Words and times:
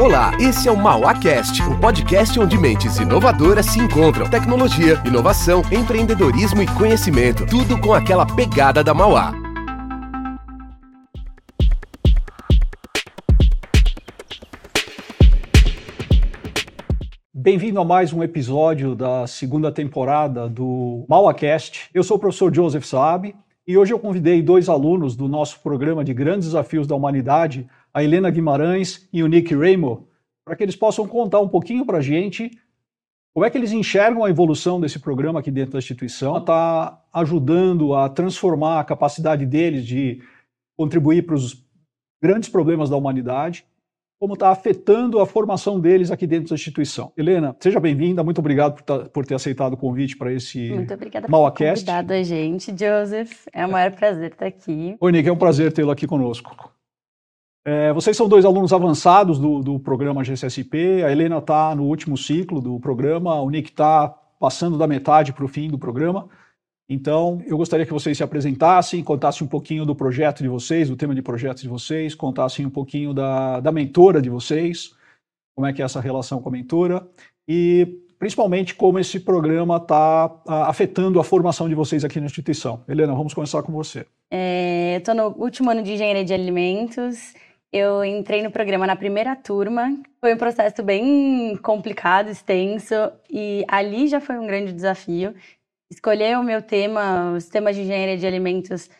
Olá, 0.00 0.30
esse 0.40 0.68
é 0.68 0.70
o 0.70 0.76
MauaCast, 0.76 1.60
o 1.60 1.72
um 1.72 1.80
podcast 1.80 2.38
onde 2.38 2.56
mentes 2.56 2.98
inovadoras 2.98 3.66
se 3.66 3.80
encontram. 3.80 4.30
Tecnologia, 4.30 5.02
inovação, 5.04 5.60
empreendedorismo 5.72 6.62
e 6.62 6.68
conhecimento. 6.78 7.44
Tudo 7.44 7.76
com 7.80 7.92
aquela 7.92 8.24
pegada 8.24 8.84
da 8.84 8.94
Mauá. 8.94 9.32
Bem-vindo 17.34 17.80
a 17.80 17.84
mais 17.84 18.12
um 18.12 18.22
episódio 18.22 18.94
da 18.94 19.26
segunda 19.26 19.72
temporada 19.72 20.48
do 20.48 21.04
MauaCast. 21.08 21.90
Eu 21.92 22.04
sou 22.04 22.18
o 22.18 22.20
professor 22.20 22.54
Joseph 22.54 22.84
Saab 22.84 23.34
e 23.66 23.76
hoje 23.76 23.92
eu 23.92 23.98
convidei 23.98 24.42
dois 24.42 24.68
alunos 24.68 25.16
do 25.16 25.26
nosso 25.26 25.58
programa 25.60 26.04
de 26.04 26.14
Grandes 26.14 26.46
Desafios 26.46 26.86
da 26.86 26.94
Humanidade 26.94 27.68
a 27.92 28.02
Helena 28.02 28.30
Guimarães 28.30 29.08
e 29.12 29.22
o 29.22 29.26
Nick 29.26 29.54
Raymond, 29.54 30.04
para 30.44 30.56
que 30.56 30.62
eles 30.62 30.76
possam 30.76 31.06
contar 31.06 31.40
um 31.40 31.48
pouquinho 31.48 31.84
para 31.84 31.98
a 31.98 32.02
gente 32.02 32.50
como 33.38 33.46
é 33.46 33.50
que 33.50 33.56
eles 33.56 33.70
enxergam 33.70 34.24
a 34.24 34.30
evolução 34.30 34.80
desse 34.80 34.98
programa 34.98 35.38
aqui 35.38 35.48
dentro 35.48 35.74
da 35.74 35.78
instituição, 35.78 36.38
está 36.38 37.00
ajudando 37.12 37.94
a 37.94 38.08
transformar 38.08 38.80
a 38.80 38.84
capacidade 38.84 39.46
deles 39.46 39.86
de 39.86 40.20
contribuir 40.76 41.22
para 41.22 41.36
os 41.36 41.64
grandes 42.20 42.48
problemas 42.48 42.90
da 42.90 42.96
humanidade, 42.96 43.64
como 44.20 44.34
está 44.34 44.50
afetando 44.50 45.20
a 45.20 45.26
formação 45.26 45.78
deles 45.78 46.10
aqui 46.10 46.26
dentro 46.26 46.48
da 46.48 46.56
instituição. 46.56 47.12
Helena, 47.16 47.54
seja 47.60 47.78
bem-vinda, 47.78 48.24
muito 48.24 48.40
obrigado 48.40 48.74
por, 48.74 48.82
tá, 48.82 48.98
por, 49.08 49.24
ter 49.24 49.36
aceitado 49.36 49.74
o 49.74 49.76
convite 49.76 50.16
para 50.16 50.32
esse 50.32 50.70
Muito 50.70 50.92
obrigada 50.92 51.28
por 51.28 51.50
ter 51.52 51.68
convidado 51.68 52.12
a 52.12 52.22
gente, 52.24 52.74
Joseph. 52.76 53.46
É 53.52 53.64
um 53.64 53.70
maior 53.70 53.92
prazer 53.92 54.32
estar 54.32 54.46
aqui. 54.46 54.96
Oi, 54.98 55.12
Nick, 55.12 55.28
é 55.28 55.32
um 55.32 55.38
prazer 55.38 55.72
tê-lo 55.72 55.92
aqui 55.92 56.08
conosco. 56.08 56.72
É, 57.70 57.92
vocês 57.92 58.16
são 58.16 58.26
dois 58.26 58.46
alunos 58.46 58.72
avançados 58.72 59.38
do, 59.38 59.60
do 59.60 59.78
programa 59.78 60.24
GCSP. 60.24 61.02
A 61.04 61.12
Helena 61.12 61.36
está 61.36 61.74
no 61.74 61.82
último 61.82 62.16
ciclo 62.16 62.62
do 62.62 62.80
programa, 62.80 63.42
o 63.42 63.50
Nick 63.50 63.68
está 63.68 64.08
passando 64.40 64.78
da 64.78 64.86
metade 64.86 65.34
para 65.34 65.44
o 65.44 65.48
fim 65.48 65.68
do 65.68 65.78
programa. 65.78 66.30
Então, 66.88 67.42
eu 67.44 67.58
gostaria 67.58 67.84
que 67.84 67.92
vocês 67.92 68.16
se 68.16 68.22
apresentassem, 68.22 69.04
contassem 69.04 69.46
um 69.46 69.50
pouquinho 69.50 69.84
do 69.84 69.94
projeto 69.94 70.42
de 70.42 70.48
vocês, 70.48 70.88
do 70.88 70.96
tema 70.96 71.14
de 71.14 71.20
projeto 71.20 71.60
de 71.60 71.68
vocês, 71.68 72.14
contassem 72.14 72.64
um 72.64 72.70
pouquinho 72.70 73.12
da, 73.12 73.60
da 73.60 73.70
mentora 73.70 74.22
de 74.22 74.30
vocês, 74.30 74.94
como 75.54 75.66
é 75.66 75.72
que 75.74 75.82
é 75.82 75.84
essa 75.84 76.00
relação 76.00 76.40
com 76.40 76.48
a 76.48 76.52
mentora, 76.52 77.06
e 77.46 77.86
principalmente 78.18 78.74
como 78.74 78.98
esse 78.98 79.20
programa 79.20 79.76
está 79.76 80.40
afetando 80.46 81.20
a 81.20 81.24
formação 81.24 81.68
de 81.68 81.74
vocês 81.74 82.02
aqui 82.02 82.18
na 82.18 82.24
instituição. 82.24 82.82
Helena, 82.88 83.12
vamos 83.12 83.34
começar 83.34 83.62
com 83.62 83.72
você. 83.72 84.06
É, 84.30 84.94
eu 84.94 84.98
estou 85.00 85.14
no 85.14 85.34
último 85.36 85.70
ano 85.70 85.82
de 85.82 85.92
engenharia 85.92 86.24
de 86.24 86.32
alimentos 86.32 87.34
eu 87.72 88.04
entrei 88.04 88.42
no 88.42 88.50
programa 88.50 88.86
na 88.86 88.96
primeira 88.96 89.36
turma. 89.36 89.94
Foi 90.20 90.34
um 90.34 90.38
processo 90.38 90.82
bem 90.82 91.56
complicado, 91.62 92.30
extenso, 92.30 92.94
e 93.30 93.64
ali 93.68 94.08
já 94.08 94.20
foi 94.20 94.38
um 94.38 94.46
grande 94.46 94.72
desafio. 94.72 95.34
Escolher 95.90 96.38
o 96.38 96.42
meu 96.42 96.62
tema, 96.62 97.32
os 97.32 97.46
temas 97.46 97.76
de 97.76 97.82
engenharia 97.82 98.16
de 98.16 98.26
alimentos 98.26 98.90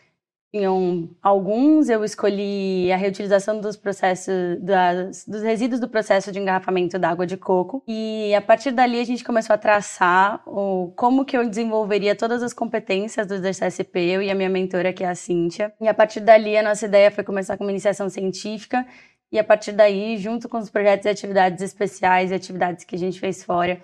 tinham 0.51 1.09
alguns, 1.21 1.89
eu 1.89 2.03
escolhi 2.03 2.91
a 2.91 2.97
reutilização 2.97 3.61
dos 3.61 3.77
processos, 3.77 4.59
das, 4.59 5.25
dos 5.25 5.43
resíduos 5.43 5.79
do 5.79 5.87
processo 5.87 6.31
de 6.31 6.39
engarrafamento 6.39 6.97
da 6.97 7.09
água 7.09 7.25
de 7.25 7.37
coco. 7.37 7.83
E 7.87 8.33
a 8.33 8.41
partir 8.41 8.71
dali 8.71 8.99
a 8.99 9.03
gente 9.03 9.23
começou 9.23 9.53
a 9.53 9.57
traçar 9.57 10.41
o, 10.47 10.91
como 10.95 11.23
que 11.23 11.37
eu 11.37 11.47
desenvolveria 11.47 12.15
todas 12.15 12.41
as 12.41 12.53
competências 12.53 13.27
do 13.27 13.39
DCSP, 13.39 13.99
eu 13.99 14.21
e 14.23 14.31
a 14.31 14.35
minha 14.35 14.49
mentora, 14.49 14.91
que 14.91 15.03
é 15.03 15.09
a 15.09 15.15
Cíntia. 15.15 15.71
E 15.79 15.87
a 15.87 15.93
partir 15.93 16.19
dali 16.19 16.57
a 16.57 16.63
nossa 16.63 16.85
ideia 16.85 17.11
foi 17.11 17.23
começar 17.23 17.55
com 17.55 17.63
uma 17.63 17.71
iniciação 17.71 18.09
científica. 18.09 18.85
E 19.31 19.37
a 19.37 19.43
partir 19.43 19.73
daí, 19.73 20.17
junto 20.17 20.49
com 20.49 20.57
os 20.57 20.71
projetos 20.71 21.05
e 21.05 21.09
atividades 21.09 21.61
especiais 21.61 22.31
e 22.31 22.33
atividades 22.33 22.83
que 22.83 22.95
a 22.95 22.99
gente 22.99 23.19
fez 23.19 23.43
fora, 23.43 23.79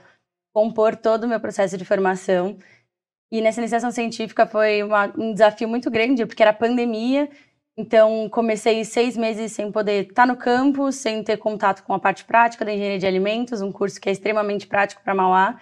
compor 0.52 0.96
todo 0.96 1.26
o 1.26 1.28
meu 1.28 1.40
processo 1.40 1.78
de 1.78 1.86
formação 1.86 2.58
e 3.32 3.42
nessa 3.42 3.60
iniciação 3.60 3.92
científica 3.92 4.46
foi 4.46 4.84
uma, 4.84 5.12
um 5.18 5.34
desafio 5.34 5.68
muito 5.68 5.90
grande, 5.90 6.26
porque 6.26 6.44
era 6.44 6.54
pandemia, 6.54 7.30
então 7.78 8.30
comecei 8.30 8.86
seis 8.86 9.18
meses 9.18 9.52
sem 9.52 9.72
poder 9.72 10.08
estar 10.08 10.26
no 10.26 10.38
campo, 10.38 10.92
sem 10.92 11.24
ter 11.24 11.38
contato 11.38 11.84
com 11.84 11.94
a 11.94 12.00
parte 12.00 12.24
prática 12.24 12.64
da 12.64 12.74
engenharia 12.74 13.00
de 13.00 13.08
alimentos, 13.08 13.62
um 13.62 13.72
curso 13.72 14.00
que 14.00 14.08
é 14.08 14.12
extremamente 14.12 14.68
prático 14.68 15.04
para 15.04 15.16
Mauá. 15.16 15.60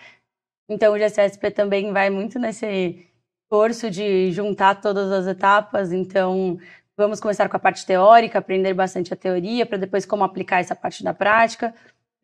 Então 0.69 0.93
o 0.93 0.97
GCSP 0.97 1.51
também 1.51 1.91
vai 1.91 2.09
muito 2.09 2.38
nesse 2.38 3.07
curso 3.49 3.89
de 3.89 4.31
juntar 4.31 4.81
todas 4.81 5.11
as 5.11 5.27
etapas, 5.27 5.91
então 5.91 6.59
vamos 6.97 7.19
começar 7.19 7.49
com 7.49 7.57
a 7.57 7.59
parte 7.59 7.85
teórica, 7.85 8.39
aprender 8.39 8.73
bastante 8.73 9.13
a 9.13 9.17
teoria, 9.17 9.65
para 9.65 9.77
depois 9.77 10.05
como 10.05 10.23
aplicar 10.23 10.59
essa 10.59 10.75
parte 10.75 11.03
da 11.03 11.13
prática 11.13 11.73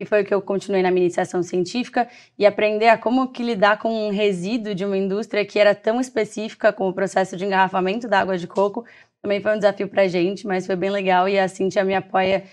que 0.00 0.06
foi 0.06 0.22
o 0.22 0.24
que 0.24 0.32
eu 0.32 0.40
continuei 0.40 0.82
na 0.82 0.90
minha 0.90 1.04
iniciação 1.04 1.42
científica, 1.42 2.08
e 2.38 2.46
aprender 2.46 2.88
a 2.88 2.96
como 2.96 3.28
que 3.28 3.42
lidar 3.42 3.78
com 3.78 4.08
um 4.08 4.10
resíduo 4.10 4.74
de 4.74 4.82
uma 4.82 4.96
indústria 4.96 5.44
que 5.44 5.58
era 5.58 5.74
tão 5.74 6.00
específica 6.00 6.72
como 6.72 6.88
o 6.88 6.94
processo 6.94 7.36
de 7.36 7.44
engarrafamento 7.44 8.08
da 8.08 8.18
água 8.18 8.38
de 8.38 8.46
coco, 8.46 8.86
também 9.20 9.42
foi 9.42 9.52
um 9.52 9.58
desafio 9.58 9.88
para 9.88 10.02
a 10.02 10.08
gente, 10.08 10.46
mas 10.46 10.64
foi 10.64 10.74
bem 10.74 10.88
legal, 10.88 11.28
e 11.28 11.38
a 11.38 11.46
Cintia 11.46 11.84
me 11.84 11.94
apoia 11.94 12.44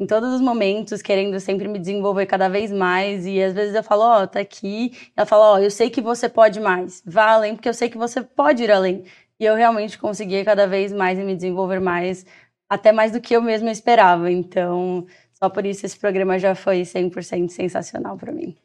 em 0.00 0.06
todos 0.06 0.32
os 0.32 0.40
momentos, 0.40 1.02
querendo 1.02 1.38
sempre 1.38 1.68
me 1.68 1.78
desenvolver 1.78 2.24
cada 2.24 2.48
vez 2.48 2.72
mais, 2.72 3.26
e 3.26 3.42
às 3.42 3.52
vezes 3.52 3.74
eu 3.74 3.82
falo, 3.82 4.02
ó, 4.02 4.22
oh, 4.22 4.26
tá 4.26 4.40
aqui, 4.40 4.92
ela 5.14 5.26
fala, 5.26 5.52
ó, 5.52 5.54
oh, 5.56 5.58
eu 5.58 5.70
sei 5.70 5.90
que 5.90 6.00
você 6.00 6.26
pode 6.26 6.58
mais, 6.58 7.02
vá 7.04 7.32
além, 7.32 7.54
porque 7.54 7.68
eu 7.68 7.74
sei 7.74 7.90
que 7.90 7.98
você 7.98 8.22
pode 8.22 8.62
ir 8.62 8.72
além, 8.72 9.04
e 9.38 9.44
eu 9.44 9.54
realmente 9.54 9.98
consegui 9.98 10.42
cada 10.42 10.66
vez 10.66 10.90
mais 10.90 11.18
e 11.18 11.22
me 11.22 11.34
desenvolver 11.36 11.80
mais, 11.80 12.24
até 12.66 12.92
mais 12.92 13.12
do 13.12 13.20
que 13.20 13.36
eu 13.36 13.42
mesma 13.42 13.70
esperava, 13.70 14.32
então 14.32 15.06
só 15.34 15.50
por 15.50 15.66
isso 15.66 15.84
esse 15.84 15.98
programa 15.98 16.38
já 16.38 16.54
foi 16.54 16.82
100% 16.82 17.50
sensacional 17.50 18.16
para 18.16 18.32
mim. 18.32 18.56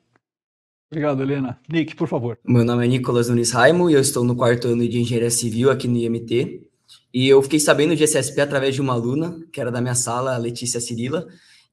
Obrigado, 0.91 1.22
Helena. 1.22 1.59
Nick, 1.69 1.96
por 1.96 2.07
favor. 2.07 2.40
Meu 2.44 2.66
nome 2.66 2.85
é 2.85 2.88
Nicolas 2.88 3.30
Nunes 3.30 3.52
Raimo 3.52 3.90
e 3.90 3.94
eu 3.94 4.02
estou 4.02 4.24
no 4.24 4.35
quarto 4.35 4.69
ano 4.69 4.88
de 4.88 5.00
Engenharia 5.00 5.30
Civil 5.30 5.69
aqui 5.69 5.88
no 5.88 5.97
IMT. 5.97 6.68
E 7.13 7.28
eu 7.28 7.41
fiquei 7.44 7.59
sabendo 7.59 7.96
de 7.96 8.03
SSP 8.03 8.41
através 8.41 8.74
de 8.74 8.81
uma 8.81 8.94
aluna, 8.94 9.40
que 9.52 9.62
era 9.62 9.72
da 9.72 9.81
minha 9.81 9.94
sala, 9.94 10.34
a 10.34 10.38
Letícia 10.38 10.80
Cirila, 10.80 11.28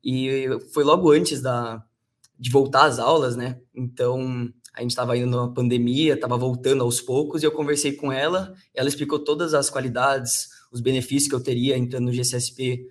e 0.04 0.46
foi 0.72 0.84
logo 0.84 1.10
antes 1.10 1.40
da, 1.40 1.82
de 2.38 2.50
voltar 2.50 2.84
às 2.84 2.98
aulas, 2.98 3.36
né? 3.36 3.58
Então, 3.74 4.50
a 4.74 4.82
gente 4.82 4.90
estava 4.90 5.16
indo 5.16 5.34
na 5.34 5.48
pandemia, 5.48 6.14
estava 6.14 6.36
voltando 6.36 6.84
aos 6.84 7.00
poucos, 7.00 7.42
e 7.42 7.46
eu 7.46 7.52
conversei 7.52 7.92
com 7.92 8.12
ela, 8.12 8.54
ela 8.74 8.88
explicou 8.88 9.18
todas 9.18 9.54
as 9.54 9.70
qualidades, 9.70 10.48
os 10.70 10.80
benefícios 10.80 11.28
que 11.28 11.34
eu 11.34 11.42
teria 11.42 11.78
entrando 11.78 12.04
no 12.04 12.12
GCSP 12.12 12.86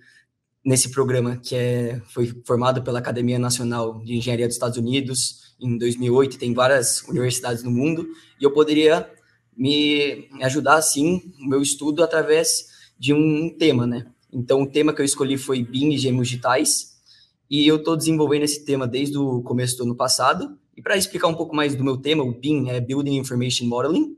nesse 0.66 0.90
programa 0.90 1.36
que 1.36 1.54
é, 1.54 2.02
foi 2.08 2.26
formado 2.44 2.82
pela 2.82 2.98
Academia 2.98 3.38
Nacional 3.38 4.00
de 4.04 4.16
Engenharia 4.16 4.48
dos 4.48 4.56
Estados 4.56 4.76
Unidos 4.76 5.54
em 5.60 5.78
2008, 5.78 6.36
tem 6.36 6.52
várias 6.52 7.02
universidades 7.02 7.62
no 7.62 7.70
mundo, 7.70 8.08
e 8.40 8.44
eu 8.44 8.52
poderia 8.52 9.08
me 9.56 10.28
ajudar, 10.42 10.74
assim, 10.74 11.32
o 11.40 11.48
meu 11.48 11.62
estudo 11.62 12.02
através 12.02 12.66
de 12.98 13.14
um 13.14 13.48
tema, 13.56 13.86
né? 13.86 14.06
Então, 14.32 14.62
o 14.62 14.66
tema 14.66 14.92
que 14.92 15.00
eu 15.00 15.04
escolhi 15.04 15.38
foi 15.38 15.62
BIM 15.62 15.92
e 15.92 15.98
gêmeos 15.98 16.28
digitais, 16.28 16.96
e 17.48 17.64
eu 17.64 17.76
estou 17.76 17.96
desenvolvendo 17.96 18.42
esse 18.42 18.64
tema 18.64 18.88
desde 18.88 19.16
o 19.16 19.40
começo 19.42 19.76
do 19.76 19.84
ano 19.84 19.94
passado, 19.94 20.58
e 20.76 20.82
para 20.82 20.96
explicar 20.96 21.28
um 21.28 21.34
pouco 21.34 21.54
mais 21.54 21.76
do 21.76 21.84
meu 21.84 21.96
tema, 21.96 22.24
o 22.24 22.32
BIM 22.32 22.70
é 22.70 22.80
Building 22.80 23.16
Information 23.16 23.66
Modeling, 23.66 24.16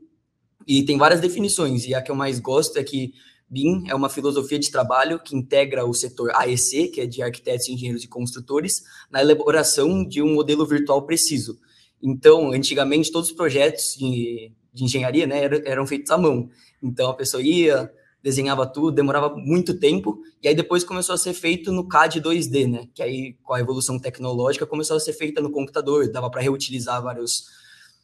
e 0.67 0.81
tem 0.83 0.97
várias 0.97 1.21
definições, 1.21 1.85
e 1.85 1.93
a 1.93 2.01
que 2.01 2.09
eu 2.09 2.15
mais 2.15 2.39
gosto 2.39 2.77
é 2.77 2.83
que 2.83 3.13
BIM 3.49 3.83
é 3.87 3.95
uma 3.95 4.09
filosofia 4.09 4.59
de 4.59 4.69
trabalho 4.69 5.19
que 5.19 5.35
integra 5.35 5.85
o 5.85 5.93
setor 5.93 6.31
AEC, 6.35 6.89
que 6.89 7.01
é 7.01 7.05
de 7.05 7.21
arquitetos, 7.21 7.67
engenheiros 7.67 8.03
e 8.03 8.07
construtores, 8.07 8.83
na 9.09 9.21
elaboração 9.21 10.05
de 10.05 10.21
um 10.21 10.33
modelo 10.35 10.65
virtual 10.65 11.01
preciso. 11.01 11.59
Então, 12.01 12.51
antigamente, 12.51 13.11
todos 13.11 13.29
os 13.29 13.35
projetos 13.35 13.95
de, 13.97 14.51
de 14.73 14.83
engenharia 14.83 15.25
né, 15.25 15.43
eram, 15.43 15.61
eram 15.65 15.87
feitos 15.87 16.11
à 16.11 16.17
mão. 16.17 16.49
Então, 16.81 17.09
a 17.09 17.13
pessoa 17.13 17.41
ia, 17.41 17.91
desenhava 18.21 18.67
tudo, 18.67 18.91
demorava 18.91 19.35
muito 19.35 19.79
tempo, 19.79 20.21
e 20.41 20.47
aí 20.47 20.55
depois 20.55 20.83
começou 20.83 21.15
a 21.15 21.17
ser 21.17 21.33
feito 21.33 21.71
no 21.71 21.87
CAD 21.87 22.21
2D, 22.21 22.69
né? 22.69 22.87
Que 22.93 23.01
aí, 23.01 23.33
com 23.43 23.53
a 23.53 23.59
evolução 23.59 23.97
tecnológica, 23.99 24.65
começou 24.65 24.95
a 24.95 24.99
ser 24.99 25.13
feita 25.13 25.41
no 25.41 25.51
computador, 25.51 26.09
dava 26.11 26.29
para 26.29 26.41
reutilizar 26.41 27.01
vários, 27.01 27.45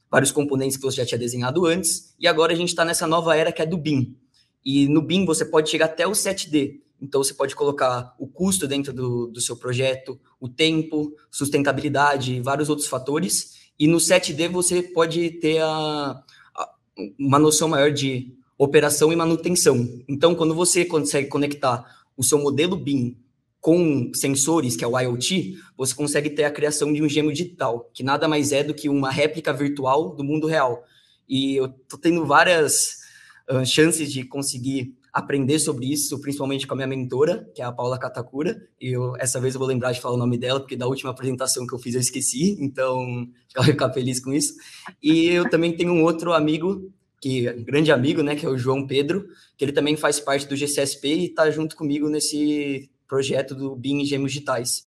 vários 0.10 0.32
componentes 0.32 0.76
que 0.76 0.84
você 0.84 0.98
já 0.98 1.06
tinha 1.06 1.20
desenhado 1.20 1.66
antes, 1.66 2.16
e 2.20 2.28
agora 2.28 2.54
a 2.54 2.56
gente 2.56 2.70
está 2.70 2.84
nessa 2.84 3.06
nova 3.06 3.36
era 3.36 3.52
que 3.52 3.62
é 3.62 3.66
do 3.66 3.78
BIM, 3.78 4.18
e 4.66 4.88
no 4.88 5.02
BIM 5.02 5.26
você 5.26 5.46
pode 5.46 5.70
chegar 5.70 5.86
até 5.86 6.08
o 6.08 6.12
7D. 6.12 6.80
Então 7.00 7.24
você 7.24 7.34
pode 7.34 7.56
colocar 7.56 8.16
o 8.18 8.26
custo 8.26 8.68
dentro 8.68 8.92
do, 8.92 9.28
do 9.28 9.40
seu 9.40 9.56
projeto, 9.56 10.20
o 10.40 10.50
tempo, 10.50 11.14
sustentabilidade, 11.30 12.42
vários 12.42 12.70
outros 12.70 12.88
fatores. 12.88 13.70
E 13.78 13.88
no 13.88 13.98
7D 13.98 14.50
você 14.50 14.82
pode 14.82 15.30
ter 15.32 15.60
a, 15.62 16.24
a, 16.56 16.74
uma 17.20 17.38
noção 17.38 17.68
maior 17.68 17.92
de 17.92 18.34
operação 18.58 19.12
e 19.12 19.16
manutenção. 19.16 19.88
Então, 20.08 20.34
quando 20.34 20.56
você 20.56 20.86
consegue 20.86 21.28
conectar 21.28 21.86
o 22.16 22.24
seu 22.24 22.40
modelo 22.40 22.78
BIM 22.78 23.18
com 23.60 24.12
sensores, 24.14 24.78
que 24.78 24.84
é 24.84 24.88
o 24.88 24.98
IoT, 24.98 25.58
você 25.76 25.94
consegue 25.94 26.30
ter 26.30 26.46
a 26.46 26.52
criação 26.52 26.94
de 26.94 27.04
um 27.04 27.10
gêmeo 27.10 27.34
digital, 27.34 27.90
que 27.94 28.04
nada 28.04 28.28
mais 28.28 28.52
é 28.52 28.64
do 28.64 28.74
que 28.74 28.88
uma 28.88 29.12
réplica 29.12 29.52
virtual 29.52 30.16
do 30.16 30.24
mundo 30.24 30.48
real. 30.48 30.84
E 31.28 31.56
eu 31.56 31.66
estou 31.66 32.00
tendo 32.00 32.26
várias 32.26 33.05
uh, 33.50 33.66
chances 33.66 34.12
de 34.12 34.24
conseguir 34.24 34.96
aprender 35.16 35.60
sobre 35.60 35.86
isso, 35.86 36.20
principalmente 36.20 36.68
com 36.68 36.74
a 36.74 36.76
minha 36.76 36.88
mentora, 36.88 37.50
que 37.56 37.62
é 37.62 37.66
a 37.66 37.72
Paula 37.72 37.98
Katakura. 37.98 38.62
E 38.82 38.90
eu, 38.90 39.16
essa 39.16 39.40
vez 39.40 39.54
eu 39.56 39.60
vou 39.60 39.68
lembrar 39.68 39.94
de 39.94 40.02
falar 40.02 40.16
o 40.16 40.18
nome 40.18 40.38
dela, 40.38 40.60
porque 40.60 40.76
da 40.76 40.88
última 40.88 41.12
apresentação 41.12 41.66
que 41.66 41.74
eu 41.74 41.80
fiz 41.80 41.96
eu 41.96 42.02
esqueci, 42.02 42.58
então 42.60 43.00
ela 43.56 43.64
vai 43.66 43.72
ficar 43.74 43.94
feliz 43.94 44.20
com 44.20 44.34
isso. 44.34 44.54
E 45.02 45.28
eu 45.28 45.50
também 45.50 45.72
tenho 45.76 45.94
um 45.94 46.04
outro 46.04 46.34
amigo, 46.34 46.92
que 47.22 47.50
grande 47.64 47.94
amigo, 47.94 48.22
né, 48.22 48.36
que 48.36 48.46
é 48.46 48.50
o 48.50 48.58
João 48.58 48.86
Pedro, 48.86 49.26
que 49.58 49.64
ele 49.64 49.72
também 49.72 49.96
faz 49.96 50.20
parte 50.20 50.48
do 50.48 50.56
GCSP 50.56 51.08
e 51.08 51.26
está 51.28 51.50
junto 51.50 51.78
comigo 51.78 52.10
nesse 52.10 52.90
projeto 53.08 53.56
do 53.56 53.74
BIM 53.74 54.04
Gêmeos 54.04 54.34
Digitais. 54.34 54.86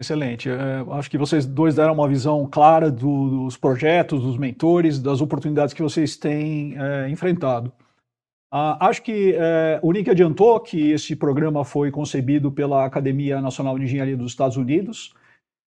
Excelente. 0.00 0.48
É, 0.48 0.84
acho 0.92 1.10
que 1.10 1.18
vocês 1.18 1.46
dois 1.46 1.74
deram 1.74 1.94
uma 1.94 2.08
visão 2.08 2.48
clara 2.50 2.90
do, 2.90 3.44
dos 3.44 3.56
projetos, 3.56 4.22
dos 4.22 4.36
mentores, 4.36 5.00
das 5.00 5.20
oportunidades 5.20 5.74
que 5.74 5.82
vocês 5.82 6.16
têm 6.16 6.76
é, 6.78 7.08
enfrentado. 7.08 7.72
Ah, 8.56 8.86
acho 8.86 9.02
que 9.02 9.34
é, 9.36 9.80
o 9.82 9.90
Nick 9.90 10.08
adiantou 10.08 10.60
que 10.60 10.92
esse 10.92 11.16
programa 11.16 11.64
foi 11.64 11.90
concebido 11.90 12.52
pela 12.52 12.84
Academia 12.84 13.40
Nacional 13.40 13.76
de 13.76 13.84
Engenharia 13.84 14.16
dos 14.16 14.30
Estados 14.30 14.56
Unidos 14.56 15.12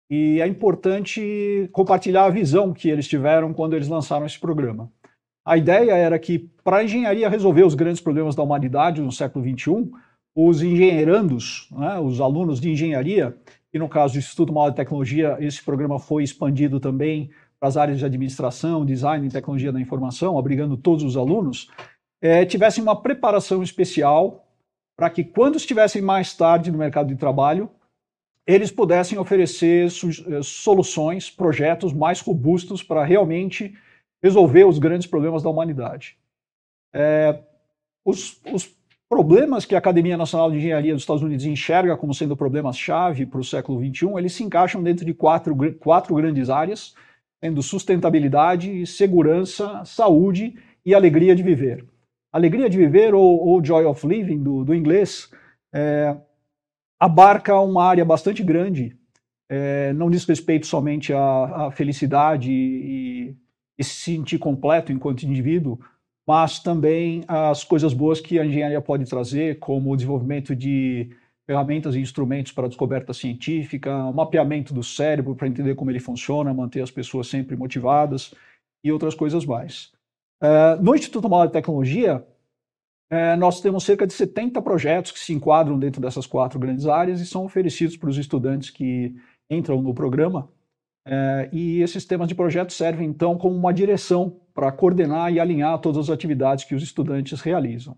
e 0.08 0.40
é 0.40 0.46
importante 0.46 1.68
compartilhar 1.72 2.26
a 2.26 2.30
visão 2.30 2.72
que 2.72 2.88
eles 2.88 3.08
tiveram 3.08 3.52
quando 3.52 3.74
eles 3.74 3.88
lançaram 3.88 4.24
esse 4.24 4.38
programa. 4.38 4.88
A 5.44 5.56
ideia 5.56 5.96
era 5.96 6.16
que, 6.16 6.48
para 6.62 6.76
a 6.76 6.84
engenharia 6.84 7.28
resolver 7.28 7.64
os 7.64 7.74
grandes 7.74 8.00
problemas 8.00 8.36
da 8.36 8.44
humanidade 8.44 9.02
no 9.02 9.10
século 9.10 9.44
XXI, 9.44 9.90
os 10.36 10.62
engenheirandos, 10.62 11.68
né, 11.72 11.98
os 11.98 12.20
alunos 12.20 12.60
de 12.60 12.70
engenharia, 12.70 13.36
e 13.74 13.80
no 13.80 13.88
caso 13.88 14.14
do 14.14 14.20
Instituto 14.20 14.52
Maior 14.52 14.70
de 14.70 14.76
Tecnologia, 14.76 15.36
esse 15.40 15.60
programa 15.60 15.98
foi 15.98 16.22
expandido 16.22 16.78
também 16.78 17.30
para 17.58 17.68
as 17.68 17.76
áreas 17.76 17.98
de 17.98 18.04
administração, 18.04 18.86
design 18.86 19.26
e 19.26 19.30
tecnologia 19.30 19.72
da 19.72 19.80
informação, 19.80 20.38
abrigando 20.38 20.76
todos 20.76 21.02
os 21.02 21.16
alunos, 21.16 21.68
é, 22.26 22.44
tivessem 22.44 22.82
uma 22.82 23.00
preparação 23.00 23.62
especial 23.62 24.44
para 24.96 25.08
que, 25.10 25.22
quando 25.22 25.56
estivessem 25.56 26.02
mais 26.02 26.34
tarde 26.34 26.72
no 26.72 26.78
mercado 26.78 27.08
de 27.08 27.16
trabalho, 27.16 27.70
eles 28.44 28.70
pudessem 28.70 29.18
oferecer 29.18 29.86
eh, 29.86 30.42
soluções, 30.42 31.30
projetos 31.30 31.92
mais 31.92 32.20
robustos 32.20 32.82
para 32.82 33.04
realmente 33.04 33.76
resolver 34.22 34.64
os 34.64 34.78
grandes 34.78 35.06
problemas 35.06 35.42
da 35.42 35.50
humanidade. 35.50 36.16
É, 36.92 37.40
os, 38.04 38.40
os, 38.52 38.74
problemas 39.08 39.64
que 39.64 39.74
a 39.76 39.78
Academia 39.78 40.16
Nacional 40.16 40.50
de 40.50 40.56
Engenharia 40.56 40.92
dos 40.92 41.02
Estados 41.02 41.22
Unidos 41.22 41.44
enxerga 41.44 41.96
como 41.96 42.12
sendo 42.12 42.36
problemas-chave 42.36 43.24
para 43.24 43.38
o 43.38 43.44
século 43.44 43.78
XXI, 43.78 44.18
eles 44.18 44.32
se 44.32 44.42
encaixam 44.42 44.82
dentro 44.82 45.04
de 45.04 45.14
quatro, 45.14 45.54
quatro 45.78 46.12
grandes 46.16 46.50
áreas, 46.50 46.92
sendo 47.40 47.62
sustentabilidade, 47.62 48.84
segurança, 48.84 49.84
saúde 49.84 50.56
e 50.84 50.92
alegria 50.92 51.36
de 51.36 51.42
viver. 51.44 51.84
Alegria 52.36 52.68
de 52.68 52.76
Viver, 52.76 53.14
ou, 53.14 53.48
ou 53.48 53.64
Joy 53.64 53.86
of 53.86 54.06
Living, 54.06 54.42
do, 54.42 54.62
do 54.62 54.74
inglês, 54.74 55.30
é, 55.72 56.14
abarca 57.00 57.58
uma 57.58 57.82
área 57.82 58.04
bastante 58.04 58.42
grande. 58.42 58.94
É, 59.48 59.94
não 59.94 60.10
diz 60.10 60.26
respeito 60.26 60.66
somente 60.66 61.14
à, 61.14 61.66
à 61.66 61.70
felicidade 61.70 62.50
e, 62.52 63.34
e, 63.78 63.84
se 63.84 64.02
sentir 64.02 64.38
completo 64.38 64.92
enquanto 64.92 65.22
indivíduo, 65.22 65.78
mas 66.26 66.58
também 66.58 67.24
as 67.26 67.64
coisas 67.64 67.94
boas 67.94 68.20
que 68.20 68.38
a 68.38 68.44
engenharia 68.44 68.82
pode 68.82 69.06
trazer, 69.06 69.58
como 69.58 69.90
o 69.90 69.96
desenvolvimento 69.96 70.54
de 70.54 71.08
ferramentas 71.46 71.94
e 71.94 72.00
instrumentos 72.00 72.52
para 72.52 72.68
descoberta 72.68 73.14
científica, 73.14 73.96
o 74.04 74.12
mapeamento 74.12 74.74
do 74.74 74.82
cérebro 74.82 75.34
para 75.34 75.48
entender 75.48 75.74
como 75.74 75.90
ele 75.90 76.00
funciona, 76.00 76.52
manter 76.52 76.82
as 76.82 76.90
pessoas 76.90 77.28
sempre 77.28 77.56
motivadas 77.56 78.34
e 78.84 78.92
outras 78.92 79.14
coisas 79.14 79.46
mais. 79.46 79.95
Uh, 80.42 80.82
no 80.82 80.94
Instituto 80.94 81.28
Maior 81.28 81.46
de 81.46 81.52
Tecnologia, 81.52 82.26
uh, 83.10 83.36
nós 83.38 83.60
temos 83.60 83.84
cerca 83.84 84.06
de 84.06 84.12
70 84.12 84.60
projetos 84.60 85.12
que 85.12 85.18
se 85.18 85.32
enquadram 85.32 85.78
dentro 85.78 86.00
dessas 86.00 86.26
quatro 86.26 86.58
grandes 86.58 86.86
áreas 86.86 87.20
e 87.20 87.26
são 87.26 87.44
oferecidos 87.44 87.96
para 87.96 88.10
os 88.10 88.18
estudantes 88.18 88.70
que 88.70 89.14
entram 89.48 89.80
no 89.80 89.94
programa. 89.94 90.48
Uh, 91.06 91.48
e 91.52 91.80
esses 91.82 92.04
temas 92.04 92.28
de 92.28 92.34
projeto 92.34 92.72
servem, 92.72 93.08
então, 93.08 93.38
como 93.38 93.54
uma 93.54 93.72
direção 93.72 94.40
para 94.52 94.72
coordenar 94.72 95.32
e 95.32 95.38
alinhar 95.38 95.78
todas 95.78 96.08
as 96.08 96.10
atividades 96.10 96.64
que 96.64 96.74
os 96.74 96.82
estudantes 96.82 97.40
realizam. 97.40 97.96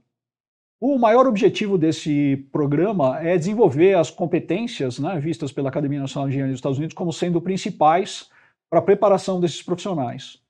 O 0.81 0.97
maior 0.97 1.27
objetivo 1.27 1.77
desse 1.77 2.37
programa 2.53 3.19
é 3.21 3.37
desenvolver 3.37 3.95
as 3.95 4.11
competências 4.11 4.99
né, 5.01 5.19
vistas 5.19 5.51
pela 5.51 5.69
Academia 5.71 6.01
Nacional 6.01 6.29
de 6.29 6.35
Engenharia 6.35 6.53
dos 6.53 6.59
Estados 6.59 6.79
Unidos 6.79 6.95
como 6.95 7.13
sendo 7.13 7.41
principais 7.41 8.31
para 8.71 8.79
a 8.79 8.83
preparação 8.83 9.41
desses 9.41 9.61
profissionais. 9.61 10.41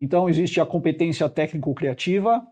Então, 0.00 0.28
existe 0.28 0.60
a 0.60 0.66
competência 0.66 1.28
técnico-criativa, 1.28 2.46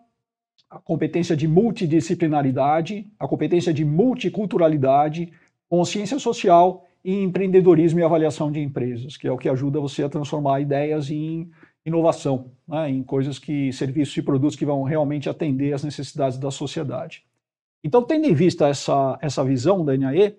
a 0.71 0.79
competência 0.79 1.37
de 1.37 1.49
multidisciplinaridade, 1.49 3.07
a 3.19 3.27
competência 3.27 3.73
de 3.73 3.85
multiculturalidade, 3.85 5.33
consciência 5.69 6.19
social 6.19 6.87
e 7.03 7.23
empreendedorismo 7.23 8.01
e 8.01 8.03
avaliação 8.03 8.53
de 8.53 8.61
empresas, 8.61 9.17
que 9.17 9.27
é 9.27 9.33
o 9.33 9.39
que 9.39 9.49
ajuda 9.49 9.81
você 9.81 10.03
a 10.03 10.09
transformar 10.09 10.61
ideias 10.61 11.11
em 11.11 11.51
inovação, 11.87 12.51
né, 12.67 12.91
em 12.91 13.03
coisas 13.03 13.39
que, 13.39 13.73
serviços 13.73 14.17
e 14.17 14.23
produtos 14.23 14.57
que 14.57 14.67
vão 14.67 14.83
realmente 14.83 15.29
atender 15.29 15.73
às 15.73 15.83
necessidades 15.83 16.39
da 16.39 16.51
sociedade. 16.51 17.25
Então, 17.83 18.03
tendo 18.03 18.27
em 18.27 18.35
vista 18.35 18.69
essa, 18.69 19.19
essa 19.23 19.43
visão 19.43 19.85
da 19.85 19.97
NAE, 19.97 20.37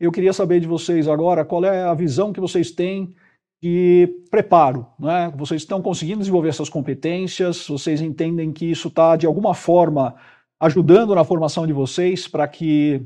eu 0.00 0.10
queria 0.10 0.32
saber 0.32 0.58
de 0.60 0.66
vocês 0.66 1.06
agora 1.06 1.44
qual 1.44 1.64
é 1.64 1.82
a 1.82 1.94
visão 1.94 2.32
que 2.32 2.40
vocês 2.40 2.70
têm 2.70 3.14
de 3.62 4.24
preparo. 4.30 4.86
Né? 4.98 5.32
Vocês 5.36 5.62
estão 5.62 5.82
conseguindo 5.82 6.20
desenvolver 6.20 6.48
essas 6.48 6.68
competências, 6.68 7.66
vocês 7.66 8.00
entendem 8.00 8.52
que 8.52 8.70
isso 8.70 8.88
está, 8.88 9.16
de 9.16 9.26
alguma 9.26 9.54
forma, 9.54 10.14
ajudando 10.60 11.14
na 11.14 11.24
formação 11.24 11.66
de 11.66 11.72
vocês 11.72 12.28
para 12.28 12.46
que 12.46 13.02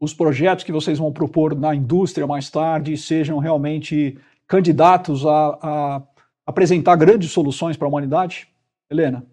os 0.00 0.12
projetos 0.12 0.64
que 0.64 0.72
vocês 0.72 0.98
vão 0.98 1.12
propor 1.12 1.54
na 1.54 1.74
indústria 1.74 2.26
mais 2.26 2.50
tarde 2.50 2.96
sejam 2.96 3.38
realmente 3.38 4.18
candidatos 4.46 5.26
a, 5.26 5.58
a 5.62 6.02
apresentar 6.46 6.96
grandes 6.96 7.30
soluções 7.32 7.76
para 7.76 7.86
a 7.86 7.88
humanidade? 7.88 8.48
Helena? 8.90 9.26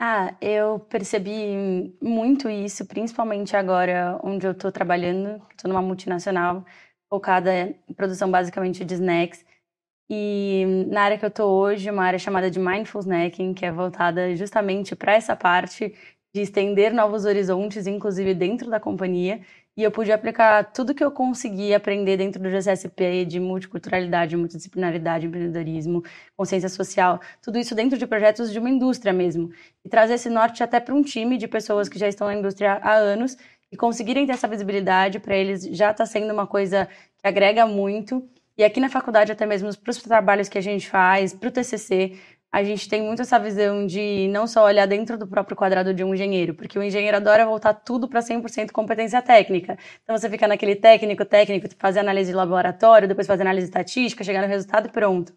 Ah, 0.00 0.34
eu 0.40 0.80
percebi 0.80 1.94
muito 2.02 2.50
isso, 2.50 2.84
principalmente 2.86 3.54
agora 3.56 4.18
onde 4.24 4.44
eu 4.44 4.50
estou 4.50 4.72
trabalhando, 4.72 5.40
estou 5.50 5.68
numa 5.68 5.80
multinacional, 5.80 6.64
focada 7.12 7.76
em 7.86 7.92
produção 7.94 8.30
basicamente 8.30 8.86
de 8.86 8.94
snacks. 8.94 9.44
E 10.10 10.86
na 10.90 11.02
área 11.02 11.18
que 11.18 11.24
eu 11.26 11.28
estou 11.28 11.50
hoje, 11.50 11.90
uma 11.90 12.04
área 12.04 12.18
chamada 12.18 12.50
de 12.50 12.58
Mindful 12.58 13.02
Snacking, 13.02 13.52
que 13.52 13.66
é 13.66 13.70
voltada 13.70 14.34
justamente 14.34 14.96
para 14.96 15.12
essa 15.12 15.36
parte 15.36 15.94
de 16.34 16.40
estender 16.40 16.94
novos 16.94 17.26
horizontes, 17.26 17.86
inclusive 17.86 18.32
dentro 18.32 18.70
da 18.70 18.80
companhia. 18.80 19.42
E 19.76 19.82
eu 19.82 19.90
pude 19.90 20.10
aplicar 20.10 20.72
tudo 20.72 20.94
que 20.94 21.04
eu 21.04 21.10
consegui 21.10 21.74
aprender 21.74 22.16
dentro 22.16 22.42
do 22.42 22.50
GCSP 22.50 23.26
de 23.26 23.38
multiculturalidade, 23.38 24.36
multidisciplinaridade, 24.36 25.26
empreendedorismo, 25.26 26.02
consciência 26.34 26.68
social, 26.70 27.20
tudo 27.42 27.58
isso 27.58 27.74
dentro 27.74 27.98
de 27.98 28.06
projetos 28.06 28.50
de 28.50 28.58
uma 28.58 28.70
indústria 28.70 29.12
mesmo. 29.12 29.50
E 29.84 29.88
trazer 29.88 30.14
esse 30.14 30.30
norte 30.30 30.62
até 30.62 30.80
para 30.80 30.94
um 30.94 31.02
time 31.02 31.36
de 31.36 31.46
pessoas 31.46 31.90
que 31.90 31.98
já 31.98 32.08
estão 32.08 32.26
na 32.26 32.34
indústria 32.34 32.72
há 32.82 32.94
anos 32.94 33.36
e 33.72 33.76
conseguirem 33.76 34.26
ter 34.26 34.32
essa 34.32 34.46
visibilidade 34.46 35.18
para 35.18 35.34
eles 35.34 35.64
já 35.64 35.90
está 35.90 36.04
sendo 36.04 36.32
uma 36.32 36.46
coisa 36.46 36.86
agrega 37.22 37.66
muito. 37.66 38.28
E 38.56 38.64
aqui 38.64 38.80
na 38.80 38.88
faculdade, 38.88 39.32
até 39.32 39.46
mesmo 39.46 39.74
para 39.78 39.90
os 39.90 40.02
trabalhos 40.02 40.48
que 40.48 40.58
a 40.58 40.62
gente 40.62 40.88
faz, 40.88 41.32
para 41.32 41.48
o 41.48 41.52
TCC, 41.52 42.18
a 42.52 42.62
gente 42.62 42.86
tem 42.86 43.02
muito 43.02 43.22
essa 43.22 43.38
visão 43.38 43.86
de 43.86 44.28
não 44.28 44.46
só 44.46 44.64
olhar 44.66 44.86
dentro 44.86 45.16
do 45.16 45.26
próprio 45.26 45.56
quadrado 45.56 45.94
de 45.94 46.04
um 46.04 46.14
engenheiro, 46.14 46.52
porque 46.52 46.78
o 46.78 46.82
engenheiro 46.82 47.16
adora 47.16 47.46
voltar 47.46 47.72
tudo 47.72 48.06
para 48.06 48.20
100% 48.20 48.70
competência 48.72 49.22
técnica. 49.22 49.78
Então 50.02 50.16
você 50.16 50.28
fica 50.28 50.46
naquele 50.46 50.76
técnico, 50.76 51.24
técnico, 51.24 51.66
fazer 51.78 52.00
análise 52.00 52.30
de 52.30 52.36
laboratório, 52.36 53.08
depois 53.08 53.26
fazer 53.26 53.42
análise 53.42 53.68
estatística, 53.68 54.22
chegar 54.22 54.42
no 54.42 54.48
resultado 54.48 54.88
e 54.88 54.92
pronto. 54.92 55.32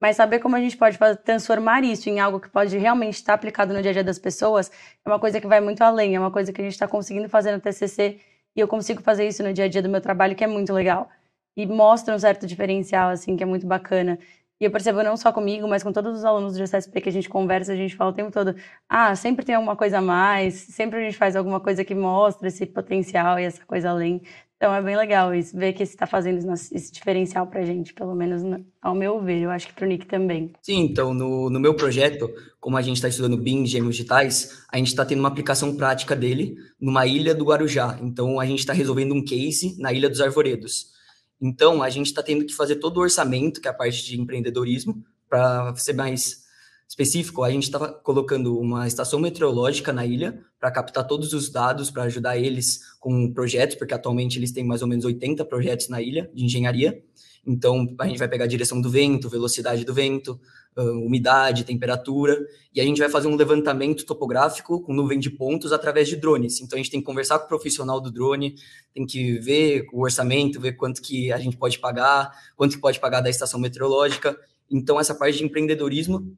Mas 0.00 0.16
saber 0.16 0.38
como 0.38 0.54
a 0.54 0.60
gente 0.60 0.76
pode 0.76 0.96
transformar 1.24 1.82
isso 1.82 2.08
em 2.08 2.20
algo 2.20 2.38
que 2.38 2.48
pode 2.48 2.78
realmente 2.78 3.14
estar 3.14 3.34
aplicado 3.34 3.74
no 3.74 3.82
dia 3.82 3.90
a 3.90 3.94
dia 3.94 4.04
das 4.04 4.18
pessoas 4.18 4.70
é 5.04 5.08
uma 5.08 5.18
coisa 5.18 5.40
que 5.40 5.46
vai 5.48 5.60
muito 5.60 5.82
além, 5.82 6.14
é 6.14 6.20
uma 6.20 6.30
coisa 6.30 6.52
que 6.52 6.60
a 6.60 6.64
gente 6.64 6.72
está 6.72 6.86
conseguindo 6.86 7.28
fazer 7.28 7.52
no 7.52 7.60
TCC 7.60 8.18
e 8.54 8.60
eu 8.60 8.68
consigo 8.68 9.02
fazer 9.02 9.26
isso 9.26 9.42
no 9.42 9.52
dia 9.52 9.64
a 9.64 9.68
dia 9.68 9.82
do 9.82 9.88
meu 9.88 10.00
trabalho, 10.00 10.36
que 10.36 10.44
é 10.44 10.46
muito 10.46 10.72
legal. 10.72 11.10
E 11.56 11.66
mostra 11.66 12.14
um 12.14 12.18
certo 12.18 12.46
diferencial, 12.46 13.10
assim, 13.10 13.36
que 13.36 13.42
é 13.42 13.46
muito 13.46 13.66
bacana. 13.66 14.18
E 14.60 14.64
eu 14.66 14.70
percebo 14.70 15.02
não 15.02 15.16
só 15.16 15.32
comigo, 15.32 15.66
mas 15.66 15.82
com 15.82 15.90
todos 15.90 16.18
os 16.18 16.24
alunos 16.24 16.52
do 16.52 16.58
GCSP 16.58 17.00
que 17.00 17.08
a 17.08 17.12
gente 17.12 17.30
conversa, 17.30 17.72
a 17.72 17.76
gente 17.76 17.96
fala 17.96 18.10
o 18.10 18.14
tempo 18.14 18.30
todo: 18.30 18.54
ah, 18.86 19.16
sempre 19.16 19.42
tem 19.44 19.54
alguma 19.54 19.74
coisa 19.74 19.98
a 19.98 20.02
mais, 20.02 20.54
sempre 20.54 20.98
a 20.98 21.02
gente 21.02 21.16
faz 21.16 21.34
alguma 21.34 21.60
coisa 21.60 21.82
que 21.82 21.94
mostra 21.94 22.48
esse 22.48 22.66
potencial 22.66 23.38
e 23.38 23.44
essa 23.44 23.64
coisa 23.64 23.88
além. 23.88 24.20
Então 24.60 24.74
é 24.74 24.82
bem 24.82 24.94
legal 24.94 25.34
isso, 25.34 25.56
ver 25.56 25.72
que 25.72 25.82
está 25.82 26.06
fazendo 26.06 26.52
esse 26.52 26.92
diferencial 26.92 27.46
para 27.46 27.60
a 27.60 27.64
gente, 27.64 27.94
pelo 27.94 28.14
menos 28.14 28.42
ao 28.82 28.94
meu 28.94 29.18
ver. 29.18 29.40
Eu 29.40 29.50
acho 29.50 29.66
que 29.66 29.72
para 29.72 29.86
o 29.86 29.88
Nick 29.88 30.04
também. 30.04 30.52
Sim, 30.60 30.80
então 30.80 31.14
no, 31.14 31.48
no 31.48 31.58
meu 31.58 31.74
projeto, 31.74 32.28
como 32.60 32.76
a 32.76 32.82
gente 32.82 32.96
está 32.96 33.08
estudando 33.08 33.38
BIM 33.38 33.64
Gêmeos 33.64 33.96
Digitais, 33.96 34.62
a 34.70 34.76
gente 34.76 34.88
está 34.88 35.06
tendo 35.06 35.20
uma 35.20 35.28
aplicação 35.28 35.74
prática 35.74 36.14
dele 36.14 36.56
numa 36.78 37.06
ilha 37.06 37.34
do 37.34 37.46
Guarujá. 37.46 37.98
Então 38.02 38.38
a 38.38 38.44
gente 38.44 38.58
está 38.58 38.74
resolvendo 38.74 39.14
um 39.14 39.24
case 39.24 39.80
na 39.80 39.90
Ilha 39.90 40.10
dos 40.10 40.20
Arvoredos. 40.20 40.99
Então 41.40 41.82
a 41.82 41.88
gente 41.88 42.06
está 42.06 42.22
tendo 42.22 42.44
que 42.44 42.54
fazer 42.54 42.76
todo 42.76 42.98
o 42.98 43.00
orçamento, 43.00 43.60
que 43.60 43.68
é 43.68 43.70
a 43.70 43.74
parte 43.74 44.04
de 44.04 44.20
empreendedorismo, 44.20 45.02
para 45.28 45.74
ser 45.76 45.94
mais 45.94 46.44
específico, 46.90 47.44
a 47.44 47.50
gente 47.52 47.62
estava 47.62 47.88
colocando 47.92 48.58
uma 48.58 48.84
estação 48.84 49.20
meteorológica 49.20 49.92
na 49.92 50.04
ilha 50.04 50.44
para 50.58 50.72
captar 50.72 51.06
todos 51.06 51.32
os 51.32 51.48
dados, 51.48 51.88
para 51.88 52.02
ajudar 52.02 52.36
eles 52.36 52.80
com 52.98 53.32
projetos, 53.32 53.76
porque 53.76 53.94
atualmente 53.94 54.36
eles 54.36 54.50
têm 54.50 54.64
mais 54.64 54.82
ou 54.82 54.88
menos 54.88 55.04
80 55.04 55.44
projetos 55.44 55.88
na 55.88 56.02
ilha 56.02 56.28
de 56.34 56.44
engenharia. 56.44 57.00
Então, 57.46 57.94
a 57.96 58.08
gente 58.08 58.18
vai 58.18 58.28
pegar 58.28 58.44
a 58.44 58.48
direção 58.48 58.80
do 58.80 58.90
vento, 58.90 59.28
velocidade 59.28 59.84
do 59.84 59.94
vento, 59.94 60.38
umidade, 60.76 61.62
temperatura, 61.62 62.36
e 62.74 62.80
a 62.80 62.84
gente 62.84 62.98
vai 62.98 63.08
fazer 63.08 63.28
um 63.28 63.36
levantamento 63.36 64.04
topográfico 64.04 64.82
com 64.82 64.92
nuvem 64.92 65.20
de 65.20 65.30
pontos 65.30 65.72
através 65.72 66.08
de 66.08 66.16
drones. 66.16 66.60
Então, 66.60 66.76
a 66.76 66.82
gente 66.82 66.90
tem 66.90 67.00
que 67.00 67.06
conversar 67.06 67.38
com 67.38 67.44
o 67.44 67.48
profissional 67.48 68.00
do 68.00 68.10
drone, 68.10 68.56
tem 68.92 69.06
que 69.06 69.38
ver 69.38 69.86
o 69.92 70.02
orçamento, 70.02 70.60
ver 70.60 70.72
quanto 70.72 71.00
que 71.00 71.32
a 71.32 71.38
gente 71.38 71.56
pode 71.56 71.78
pagar, 71.78 72.32
quanto 72.56 72.74
que 72.74 72.80
pode 72.80 72.98
pagar 72.98 73.20
da 73.20 73.30
estação 73.30 73.60
meteorológica. 73.60 74.36
Então, 74.68 74.98
essa 74.98 75.14
parte 75.14 75.38
de 75.38 75.44
empreendedorismo 75.44 76.36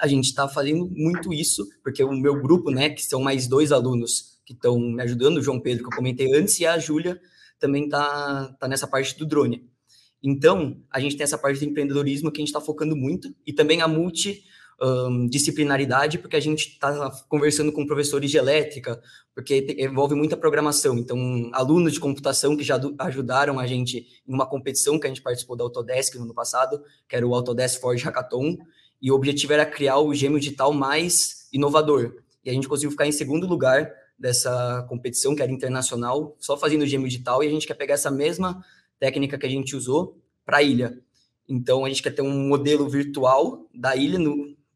a 0.00 0.06
gente 0.06 0.26
está 0.26 0.48
fazendo 0.48 0.88
muito 0.90 1.32
isso, 1.32 1.66
porque 1.82 2.02
o 2.02 2.12
meu 2.12 2.40
grupo, 2.40 2.70
né, 2.70 2.90
que 2.90 3.04
são 3.04 3.20
mais 3.20 3.46
dois 3.46 3.72
alunos 3.72 4.40
que 4.44 4.52
estão 4.52 4.78
me 4.78 5.02
ajudando, 5.02 5.38
o 5.38 5.42
João 5.42 5.60
Pedro, 5.60 5.84
que 5.84 5.92
eu 5.92 5.96
comentei 5.96 6.32
antes, 6.34 6.58
e 6.60 6.66
a 6.66 6.78
Júlia 6.78 7.20
também 7.58 7.84
está 7.84 8.54
tá 8.60 8.68
nessa 8.68 8.86
parte 8.86 9.18
do 9.18 9.26
drone. 9.26 9.68
Então, 10.22 10.80
a 10.90 11.00
gente 11.00 11.16
tem 11.16 11.24
essa 11.24 11.38
parte 11.38 11.58
de 11.60 11.66
empreendedorismo 11.66 12.30
que 12.30 12.40
a 12.40 12.42
gente 12.42 12.48
está 12.48 12.60
focando 12.60 12.96
muito, 12.96 13.34
e 13.46 13.52
também 13.52 13.82
a 13.82 13.88
multidisciplinaridade, 13.88 14.55
um, 14.80 15.28
porque 16.20 16.36
a 16.36 16.40
gente 16.40 16.68
está 16.68 17.10
conversando 17.28 17.72
com 17.72 17.86
professores 17.86 18.30
de 18.30 18.36
elétrica, 18.36 19.00
porque 19.34 19.76
envolve 19.78 20.14
muita 20.14 20.36
programação. 20.36 20.98
Então, 20.98 21.50
alunos 21.52 21.92
de 21.92 22.00
computação 22.00 22.56
que 22.56 22.64
já 22.64 22.80
ajudaram 22.98 23.58
a 23.58 23.66
gente 23.66 24.06
em 24.26 24.32
uma 24.32 24.46
competição 24.46 24.98
que 24.98 25.06
a 25.06 25.08
gente 25.08 25.22
participou 25.22 25.56
da 25.56 25.64
Autodesk 25.64 26.14
no 26.16 26.24
ano 26.24 26.34
passado, 26.34 26.82
que 27.08 27.16
era 27.16 27.26
o 27.26 27.34
Autodesk 27.34 27.80
Forge 27.80 28.04
Hackathon, 28.04 28.56
e 29.00 29.10
o 29.10 29.14
objetivo 29.14 29.52
era 29.52 29.66
criar 29.66 29.98
o 29.98 30.14
gêmeo 30.14 30.40
digital 30.40 30.72
mais 30.72 31.48
inovador. 31.52 32.16
E 32.44 32.50
a 32.50 32.52
gente 32.52 32.68
conseguiu 32.68 32.90
ficar 32.90 33.06
em 33.06 33.12
segundo 33.12 33.46
lugar 33.46 33.90
dessa 34.18 34.84
competição, 34.88 35.34
que 35.34 35.42
era 35.42 35.52
internacional, 35.52 36.36
só 36.38 36.56
fazendo 36.56 36.82
o 36.82 36.86
gêmeo 36.86 37.08
digital, 37.08 37.42
e 37.42 37.46
a 37.46 37.50
gente 37.50 37.66
quer 37.66 37.74
pegar 37.74 37.94
essa 37.94 38.10
mesma 38.10 38.64
técnica 38.98 39.36
que 39.36 39.46
a 39.46 39.50
gente 39.50 39.76
usou 39.76 40.18
para 40.44 40.58
a 40.58 40.62
ilha. 40.62 40.98
Então, 41.48 41.84
a 41.84 41.88
gente 41.88 42.02
quer 42.02 42.10
ter 42.10 42.22
um 42.22 42.48
modelo 42.48 42.88
virtual 42.88 43.68
da 43.74 43.94
ilha 43.94 44.18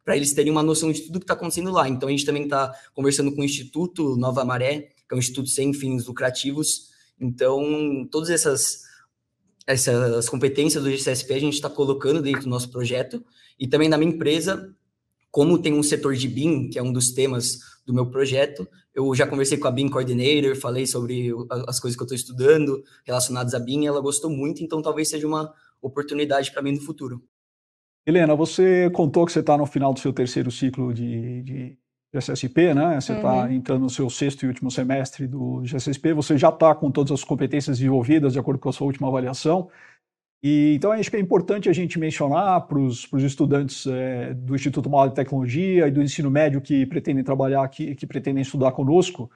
para 0.04 0.16
eles 0.16 0.33
terem 0.33 0.50
uma 0.50 0.62
noção 0.62 0.90
de 0.90 1.02
tudo 1.02 1.19
que 1.19 1.25
está 1.25 1.35
acontecendo 1.35 1.71
lá. 1.71 1.88
Então, 1.88 2.09
a 2.09 2.12
gente 2.12 2.25
também 2.25 2.45
está 2.45 2.75
conversando 2.95 3.35
com 3.35 3.42
o 3.42 3.45
Instituto 3.45 4.16
Nova 4.16 4.45
Maré, 4.45 4.92
que 5.09 5.14
é 5.14 5.14
um 5.14 5.19
instituto 5.19 5.49
sem 5.49 5.73
fins 5.73 6.07
lucrativos. 6.07 6.90
Então, 7.21 8.09
todas 8.11 8.30
essas, 8.30 8.83
essas 9.66 10.28
competências 10.28 10.83
do 10.83 10.90
GCSP 10.90 11.35
a 11.35 11.40
gente 11.40 11.54
está 11.54 11.69
colocando 11.69 12.23
dentro 12.23 12.42
do 12.42 12.49
nosso 12.49 12.71
projeto 12.71 13.23
e 13.59 13.69
também 13.69 13.88
na 13.88 13.99
minha 13.99 14.12
empresa, 14.12 14.75
como 15.30 15.59
tem 15.59 15.75
um 15.75 15.83
setor 15.83 16.14
de 16.16 16.26
BIM, 16.26 16.71
que 16.71 16.78
é 16.78 16.83
um 16.83 16.92
dos 16.92 17.11
temas 17.11 17.59
do 17.85 17.92
meu 17.92 18.07
projeto, 18.07 18.66
eu 18.95 19.14
já 19.14 19.26
conversei 19.26 19.59
com 19.59 19.69
a 19.69 19.71
BIM 19.71 19.88
Coordinator, 19.88 20.57
falei 20.57 20.87
sobre 20.87 21.30
as 21.66 21.78
coisas 21.78 21.97
que 21.97 22.02
eu 22.02 22.07
estou 22.07 22.16
estudando 22.16 22.83
relacionadas 23.04 23.54
a 23.54 23.59
BIM, 23.59 23.87
ela 23.87 24.00
gostou 24.00 24.30
muito, 24.30 24.62
então 24.62 24.80
talvez 24.80 25.09
seja 25.09 25.26
uma 25.26 25.52
oportunidade 25.80 26.50
para 26.50 26.62
mim 26.62 26.73
no 26.73 26.80
futuro. 26.80 27.23
Helena, 28.07 28.35
você 28.35 28.90
contou 28.90 29.26
que 29.26 29.33
você 29.33 29.40
está 29.40 29.57
no 29.57 29.66
final 29.66 29.92
do 29.92 30.00
seu 30.00 30.12
terceiro 30.12 30.50
ciclo 30.50 30.92
de, 30.92 31.42
de 31.42 31.78
GSSP, 32.14 32.75
né? 32.75 33.00
Você 33.00 33.12
está 33.12 33.45
uhum. 33.45 33.52
entrando 33.52 33.83
no 33.83 33.90
seu 33.90 34.09
sexto 34.11 34.42
e 34.45 34.49
último 34.49 34.71
semestre 34.71 35.26
do 35.26 35.62
GSSP, 35.62 36.12
você 36.12 36.37
já 36.37 36.49
está 36.49 36.75
com 36.75 36.90
todas 36.90 37.12
as 37.12 37.23
competências 37.23 37.78
desenvolvidas 37.78 38.33
de 38.33 38.38
acordo 38.38 38.59
com 38.59 38.69
a 38.69 38.73
sua 38.73 38.87
última 38.87 39.09
avaliação. 39.09 39.71
E, 40.42 40.75
então, 40.75 40.90
acho 40.92 41.11
que 41.11 41.16
é 41.16 41.21
importante 41.21 41.69
a 41.69 41.73
gente 41.73 41.99
mencionar 41.99 42.66
para 42.66 42.78
os 42.78 43.07
estudantes 43.12 43.87
é, 43.87 44.33
do 44.33 44.54
Instituto 44.54 44.88
Mauá 44.88 45.07
de 45.07 45.14
Tecnologia 45.14 45.87
e 45.87 45.90
do 45.90 46.02
ensino 46.02 46.30
médio 46.30 46.62
que 46.62 46.87
pretendem 46.87 47.23
trabalhar 47.23 47.62
aqui, 47.62 47.95
que 47.95 48.07
pretendem 48.07 48.40
estudar 48.40 48.73
conosco. 48.73 49.30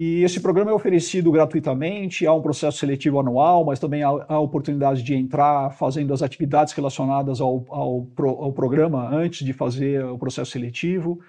E 0.00 0.22
esse 0.22 0.40
programa 0.40 0.70
é 0.70 0.74
oferecido 0.74 1.30
gratuitamente, 1.30 2.26
há 2.26 2.32
um 2.32 2.40
processo 2.40 2.78
seletivo 2.78 3.20
anual, 3.20 3.66
mas 3.66 3.78
também 3.78 4.02
há 4.02 4.08
a 4.08 4.38
oportunidade 4.38 5.02
de 5.02 5.14
entrar 5.14 5.68
fazendo 5.72 6.14
as 6.14 6.22
atividades 6.22 6.72
relacionadas 6.72 7.38
ao, 7.38 7.66
ao, 7.68 8.08
ao 8.16 8.50
programa 8.50 9.14
antes 9.14 9.44
de 9.44 9.52
fazer 9.52 10.02
o 10.06 10.16
processo 10.16 10.52
seletivo. 10.52 11.20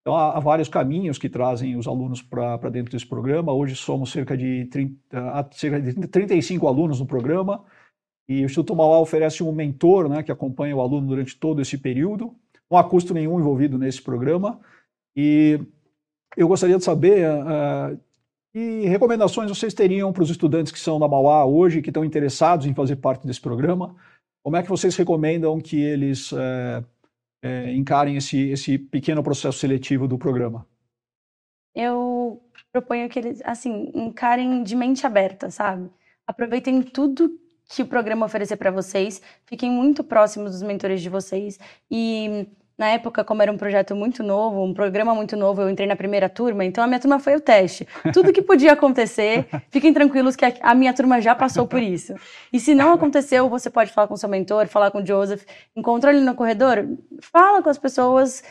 Então, 0.00 0.14
há, 0.14 0.36
há 0.36 0.38
vários 0.38 0.68
caminhos 0.68 1.18
que 1.18 1.28
trazem 1.28 1.74
os 1.74 1.88
alunos 1.88 2.22
para 2.22 2.70
dentro 2.70 2.92
desse 2.92 3.04
programa. 3.04 3.52
Hoje 3.52 3.74
somos 3.74 4.12
cerca 4.12 4.36
de, 4.36 4.66
30, 4.66 5.48
cerca 5.50 5.80
de 5.80 6.06
35 6.06 6.68
alunos 6.68 7.00
no 7.00 7.06
programa. 7.06 7.64
E 8.28 8.42
o 8.42 8.44
Instituto 8.44 8.76
Mauá 8.76 9.00
oferece 9.00 9.42
um 9.42 9.50
mentor 9.50 10.08
né, 10.08 10.22
que 10.22 10.30
acompanha 10.30 10.76
o 10.76 10.80
aluno 10.80 11.08
durante 11.08 11.36
todo 11.36 11.60
esse 11.60 11.76
período. 11.76 12.32
Não 12.70 12.78
há 12.78 12.84
custo 12.84 13.12
nenhum 13.12 13.40
envolvido 13.40 13.76
nesse 13.76 14.00
programa. 14.00 14.60
E 15.16 15.58
eu 16.36 16.46
gostaria 16.46 16.78
de 16.78 16.84
saber 16.84 17.26
uh, 17.28 17.98
que 18.52 18.86
recomendações 18.86 19.48
vocês 19.48 19.72
teriam 19.72 20.12
para 20.12 20.22
os 20.22 20.30
estudantes 20.30 20.70
que 20.70 20.78
são 20.78 21.00
da 21.00 21.08
Mauá 21.08 21.44
hoje, 21.46 21.80
que 21.80 21.88
estão 21.88 22.04
interessados 22.04 22.66
em 22.66 22.74
fazer 22.74 22.96
parte 22.96 23.26
desse 23.26 23.40
programa. 23.40 23.96
Como 24.44 24.56
é 24.56 24.62
que 24.62 24.68
vocês 24.68 24.94
recomendam 24.94 25.58
que 25.60 25.80
eles 25.80 26.32
uh, 26.32 26.36
uh, 27.44 27.68
encarem 27.68 28.16
esse, 28.16 28.50
esse 28.50 28.78
pequeno 28.78 29.22
processo 29.22 29.58
seletivo 29.58 30.06
do 30.06 30.18
programa? 30.18 30.66
Eu 31.74 32.42
proponho 32.70 33.08
que 33.08 33.18
eles, 33.18 33.40
assim, 33.44 33.90
encarem 33.94 34.62
de 34.62 34.76
mente 34.76 35.06
aberta, 35.06 35.50
sabe? 35.50 35.90
Aproveitem 36.26 36.82
tudo 36.82 37.30
que 37.68 37.82
o 37.82 37.86
programa 37.86 38.26
oferecer 38.26 38.56
para 38.56 38.70
vocês. 38.70 39.22
Fiquem 39.46 39.70
muito 39.70 40.04
próximos 40.04 40.52
dos 40.52 40.62
mentores 40.62 41.00
de 41.00 41.08
vocês 41.08 41.58
e 41.90 42.46
na 42.82 42.88
época, 42.88 43.22
como 43.22 43.40
era 43.40 43.52
um 43.52 43.56
projeto 43.56 43.94
muito 43.94 44.24
novo, 44.24 44.64
um 44.64 44.74
programa 44.74 45.14
muito 45.14 45.36
novo, 45.36 45.62
eu 45.62 45.70
entrei 45.70 45.86
na 45.86 45.94
primeira 45.94 46.28
turma, 46.28 46.64
então 46.64 46.82
a 46.82 46.86
minha 46.88 46.98
turma 46.98 47.20
foi 47.20 47.36
o 47.36 47.40
teste. 47.40 47.86
Tudo 48.12 48.32
que 48.32 48.42
podia 48.42 48.72
acontecer, 48.72 49.46
fiquem 49.70 49.94
tranquilos 49.94 50.34
que 50.34 50.44
a 50.60 50.74
minha 50.74 50.92
turma 50.92 51.20
já 51.20 51.32
passou 51.32 51.64
por 51.64 51.80
isso. 51.80 52.12
E 52.52 52.58
se 52.58 52.74
não 52.74 52.92
aconteceu, 52.92 53.48
você 53.48 53.70
pode 53.70 53.92
falar 53.92 54.08
com 54.08 54.16
seu 54.16 54.28
mentor, 54.28 54.66
falar 54.66 54.90
com 54.90 54.98
o 55.00 55.06
Joseph, 55.06 55.44
encontrou 55.76 56.12
ele 56.12 56.24
no 56.24 56.34
corredor, 56.34 56.84
fala 57.20 57.62
com 57.62 57.70
as 57.70 57.78
pessoas, 57.78 58.42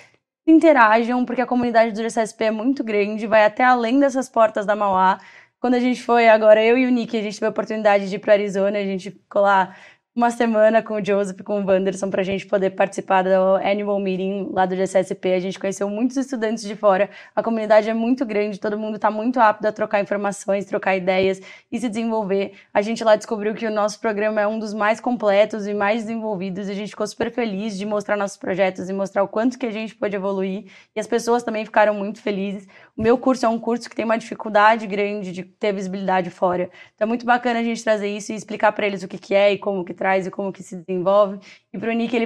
interajam, 0.47 1.25
porque 1.25 1.41
a 1.41 1.45
comunidade 1.45 1.91
do 1.91 2.01
GCSP 2.01 2.45
é 2.45 2.51
muito 2.51 2.85
grande, 2.85 3.27
vai 3.27 3.43
até 3.43 3.65
além 3.65 3.99
dessas 3.99 4.29
portas 4.29 4.65
da 4.65 4.77
Mauá. 4.77 5.19
Quando 5.59 5.73
a 5.73 5.79
gente 5.81 6.01
foi 6.01 6.29
agora, 6.29 6.63
eu 6.63 6.77
e 6.77 6.85
o 6.85 6.89
Nick, 6.89 7.17
a 7.17 7.21
gente 7.21 7.35
teve 7.35 7.47
a 7.47 7.49
oportunidade 7.49 8.09
de 8.09 8.15
ir 8.15 8.19
para 8.19 8.31
Arizona, 8.31 8.79
a 8.79 8.85
gente 8.85 9.11
ficou 9.11 9.41
lá 9.41 9.75
uma 10.13 10.29
semana 10.29 10.83
com 10.83 10.95
o 10.95 11.05
Joseph 11.05 11.39
e 11.39 11.43
com 11.43 11.61
o 11.61 11.65
Wanderson 11.65 12.09
para 12.09 12.19
a 12.19 12.23
gente 12.23 12.45
poder 12.45 12.71
participar 12.71 13.23
do 13.23 13.29
Annual 13.29 13.97
Meeting 13.97 14.49
lá 14.51 14.65
do 14.65 14.75
GCSP. 14.75 15.33
A 15.33 15.39
gente 15.39 15.57
conheceu 15.57 15.89
muitos 15.89 16.17
estudantes 16.17 16.65
de 16.65 16.75
fora. 16.75 17.09
A 17.33 17.41
comunidade 17.41 17.89
é 17.89 17.93
muito 17.93 18.25
grande, 18.25 18.59
todo 18.59 18.77
mundo 18.77 18.95
está 18.95 19.09
muito 19.09 19.39
apto 19.39 19.65
a 19.65 19.71
trocar 19.71 20.01
informações, 20.01 20.65
trocar 20.65 20.97
ideias 20.97 21.39
e 21.71 21.79
se 21.79 21.87
desenvolver. 21.87 22.51
A 22.73 22.81
gente 22.81 23.05
lá 23.05 23.15
descobriu 23.15 23.53
que 23.53 23.65
o 23.65 23.71
nosso 23.71 24.01
programa 24.01 24.41
é 24.41 24.47
um 24.47 24.59
dos 24.59 24.73
mais 24.73 24.99
completos 24.99 25.65
e 25.65 25.73
mais 25.73 26.01
desenvolvidos 26.01 26.67
e 26.67 26.71
a 26.71 26.75
gente 26.75 26.89
ficou 26.89 27.07
super 27.07 27.31
feliz 27.31 27.77
de 27.77 27.85
mostrar 27.85 28.17
nossos 28.17 28.35
projetos 28.35 28.89
e 28.89 28.93
mostrar 28.93 29.23
o 29.23 29.29
quanto 29.29 29.57
que 29.57 29.65
a 29.65 29.71
gente 29.71 29.95
pode 29.95 30.13
evoluir. 30.13 30.65
E 30.93 30.99
as 30.99 31.07
pessoas 31.07 31.41
também 31.41 31.63
ficaram 31.63 31.93
muito 31.93 32.21
felizes. 32.21 32.67
O 32.97 33.01
meu 33.01 33.17
curso 33.17 33.45
é 33.45 33.49
um 33.49 33.57
curso 33.57 33.89
que 33.89 33.95
tem 33.95 34.03
uma 34.03 34.17
dificuldade 34.17 34.85
grande 34.87 35.31
de 35.31 35.43
ter 35.43 35.71
visibilidade 35.71 36.29
fora. 36.29 36.69
Então 36.95 37.05
é 37.05 37.07
muito 37.07 37.25
bacana 37.25 37.61
a 37.61 37.63
gente 37.63 37.81
trazer 37.81 38.09
isso 38.09 38.33
e 38.33 38.35
explicar 38.35 38.73
para 38.73 38.85
eles 38.85 39.03
o 39.03 39.07
que, 39.07 39.17
que 39.17 39.33
é 39.33 39.53
e 39.53 39.57
como 39.57 39.85
que 39.85 40.00
traz 40.01 40.25
e 40.25 40.31
como 40.31 40.51
que 40.51 40.63
se 40.63 40.75
desenvolve. 40.77 41.37
E 41.71 41.77
para 41.77 41.91
o 41.91 41.93
Nick, 41.93 42.15
ele, 42.15 42.25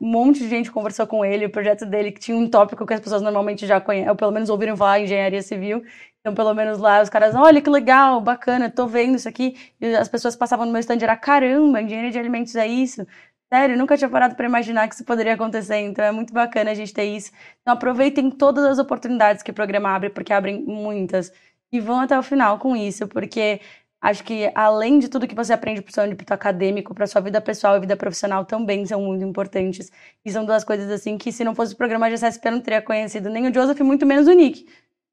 um 0.00 0.10
monte 0.10 0.38
de 0.38 0.48
gente 0.48 0.72
conversou 0.72 1.06
com 1.06 1.22
ele, 1.22 1.44
o 1.44 1.50
projeto 1.50 1.84
dele 1.84 2.10
que 2.12 2.18
tinha 2.18 2.34
um 2.34 2.48
tópico 2.48 2.86
que 2.86 2.94
as 2.94 3.00
pessoas 3.00 3.20
normalmente 3.20 3.66
já 3.66 3.78
conhecem, 3.78 4.08
ou 4.08 4.16
pelo 4.16 4.32
menos 4.32 4.48
ouviram 4.48 4.74
falar, 4.74 5.00
engenharia 5.00 5.42
civil. 5.42 5.84
Então, 6.20 6.34
pelo 6.34 6.54
menos 6.54 6.78
lá, 6.78 7.02
os 7.02 7.10
caras, 7.10 7.34
olha 7.34 7.60
que 7.60 7.68
legal, 7.68 8.22
bacana, 8.22 8.70
tô 8.70 8.86
vendo 8.86 9.16
isso 9.16 9.28
aqui. 9.28 9.54
E 9.78 9.94
as 9.94 10.08
pessoas 10.08 10.34
passavam 10.34 10.64
no 10.64 10.72
meu 10.72 10.80
stand 10.80 10.96
e 10.98 11.04
era, 11.04 11.16
caramba, 11.16 11.82
engenharia 11.82 12.10
de 12.10 12.18
alimentos 12.18 12.56
é 12.56 12.66
isso. 12.66 13.06
Sério, 13.52 13.76
nunca 13.76 13.98
tinha 13.98 14.08
parado 14.08 14.34
para 14.34 14.46
imaginar 14.46 14.88
que 14.88 14.94
isso 14.94 15.04
poderia 15.04 15.34
acontecer, 15.34 15.78
então 15.78 16.04
é 16.04 16.12
muito 16.12 16.32
bacana 16.32 16.70
a 16.70 16.74
gente 16.74 16.94
ter 16.94 17.04
isso. 17.04 17.32
Então 17.60 17.74
aproveitem 17.74 18.30
todas 18.30 18.64
as 18.64 18.78
oportunidades 18.78 19.42
que 19.42 19.50
o 19.50 19.54
programa 19.54 19.90
abre, 19.90 20.08
porque 20.08 20.32
abrem 20.32 20.62
muitas, 20.62 21.32
e 21.72 21.80
vão 21.80 22.00
até 22.00 22.18
o 22.18 22.22
final 22.22 22.58
com 22.58 22.76
isso, 22.76 23.08
porque 23.08 23.60
Acho 24.00 24.24
que 24.24 24.50
além 24.54 24.98
de 24.98 25.08
tudo 25.08 25.28
que 25.28 25.34
você 25.34 25.52
aprende 25.52 25.82
para 25.82 25.90
o 25.90 25.92
seu 25.92 26.04
âmbito 26.04 26.32
acadêmico, 26.32 26.94
para 26.94 27.06
sua 27.06 27.20
vida 27.20 27.38
pessoal 27.38 27.76
e 27.76 27.80
vida 27.80 27.96
profissional 27.96 28.46
também 28.46 28.86
são 28.86 29.02
muito 29.02 29.22
importantes. 29.22 29.92
E 30.24 30.32
são 30.32 30.46
duas 30.46 30.64
coisas 30.64 30.90
assim 30.90 31.18
que 31.18 31.30
se 31.30 31.44
não 31.44 31.54
fosse 31.54 31.74
o 31.74 31.76
programa 31.76 32.08
de 32.08 32.14
SSP 32.14 32.48
eu 32.48 32.52
não 32.52 32.60
teria 32.60 32.80
conhecido 32.80 33.28
nem 33.28 33.46
o 33.48 33.54
Joseph, 33.54 33.78
muito 33.80 34.06
menos 34.06 34.26
o 34.26 34.32
Nick. 34.32 34.66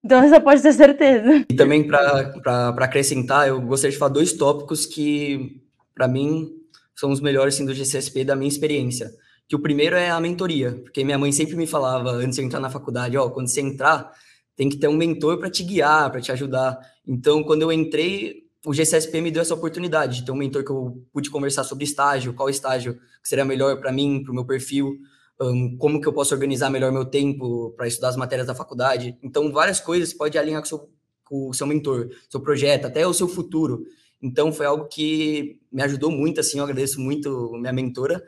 Então 0.03 0.21
você 0.27 0.39
pode 0.39 0.61
ter 0.61 0.71
certeza. 0.71 1.45
E 1.49 1.53
também 1.53 1.85
para 1.85 2.69
acrescentar, 2.79 3.49
eu 3.49 3.59
gostaria 3.59 3.91
de 3.91 3.97
falar 3.97 4.13
dois 4.13 4.31
tópicos 4.31 4.85
que 4.85 5.61
para 5.93 6.07
mim 6.07 6.49
são 6.95 7.11
os 7.11 7.19
melhores 7.19 7.55
assim, 7.55 7.65
do 7.65 7.73
GCSP 7.73 8.23
da 8.23 8.37
minha 8.37 8.47
experiência. 8.47 9.11
Que 9.49 9.55
o 9.55 9.59
primeiro 9.59 9.97
é 9.97 10.09
a 10.09 10.19
mentoria, 10.19 10.79
porque 10.83 11.03
minha 11.03 11.17
mãe 11.17 11.31
sempre 11.33 11.55
me 11.55 11.67
falava 11.67 12.11
antes 12.11 12.35
de 12.35 12.41
eu 12.41 12.45
entrar 12.45 12.59
na 12.59 12.69
faculdade, 12.69 13.17
ó, 13.17 13.25
oh, 13.25 13.31
quando 13.31 13.47
você 13.47 13.61
entrar, 13.61 14.11
tem 14.55 14.67
que 14.69 14.77
ter 14.77 14.87
um 14.87 14.95
mentor 14.95 15.37
para 15.37 15.49
te 15.49 15.63
guiar, 15.63 16.09
para 16.09 16.19
te 16.19 16.31
ajudar. 16.31 16.77
Então, 17.05 17.43
quando 17.43 17.61
eu 17.61 17.71
entrei, 17.71 18.46
o 18.65 18.73
GCSP 18.73 19.21
me 19.21 19.31
deu 19.31 19.41
essa 19.41 19.53
oportunidade 19.53 20.17
de 20.17 20.25
ter 20.25 20.31
um 20.31 20.35
mentor 20.35 20.63
que 20.63 20.71
eu 20.71 21.03
pude 21.13 21.29
conversar 21.29 21.63
sobre 21.63 21.83
estágio, 21.83 22.33
qual 22.33 22.49
estágio 22.49 22.99
seria 23.23 23.45
melhor 23.45 23.79
para 23.79 23.91
mim, 23.91 24.23
para 24.23 24.31
o 24.31 24.35
meu 24.35 24.45
perfil, 24.45 24.97
um, 25.39 25.77
como 25.77 26.01
que 26.01 26.07
eu 26.07 26.13
posso 26.13 26.33
organizar 26.33 26.69
melhor 26.69 26.91
meu 26.91 27.05
tempo 27.05 27.71
para 27.77 27.87
estudar 27.87 28.09
as 28.09 28.17
matérias 28.17 28.47
da 28.47 28.55
faculdade. 28.55 29.17
Então, 29.21 29.51
várias 29.51 29.79
coisas 29.79 30.13
pode 30.13 30.37
alinhar 30.37 30.61
com 30.61 30.65
o 30.65 30.69
seu, 30.69 30.89
com 31.23 31.49
o 31.49 31.53
seu 31.53 31.67
mentor, 31.67 32.09
seu 32.29 32.39
projeto, 32.39 32.85
até 32.85 33.05
o 33.05 33.13
seu 33.13 33.27
futuro. 33.27 33.83
Então, 34.21 34.51
foi 34.51 34.65
algo 34.65 34.87
que 34.87 35.59
me 35.71 35.83
ajudou 35.83 36.09
muito, 36.09 36.39
assim, 36.39 36.57
eu 36.57 36.63
agradeço 36.63 36.99
muito 36.99 37.51
minha 37.59 37.73
mentora. 37.73 38.23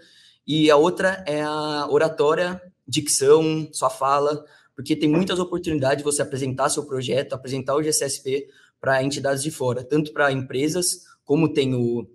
E 0.45 0.69
a 0.69 0.77
outra 0.77 1.23
é 1.27 1.41
a 1.41 1.87
oratória, 1.89 2.61
dicção, 2.87 3.67
sua 3.71 3.89
fala, 3.89 4.43
porque 4.75 4.95
tem 4.95 5.09
muitas 5.09 5.39
oportunidades 5.39 5.97
de 5.97 6.03
você 6.03 6.21
apresentar 6.21 6.69
seu 6.69 6.85
projeto, 6.85 7.33
apresentar 7.33 7.75
o 7.75 7.83
GCSP 7.83 8.47
para 8.79 9.03
entidades 9.03 9.43
de 9.43 9.51
fora, 9.51 9.83
tanto 9.83 10.13
para 10.13 10.31
empresas, 10.31 11.03
como 11.25 11.51
tem 11.51 11.75
o, 11.75 12.07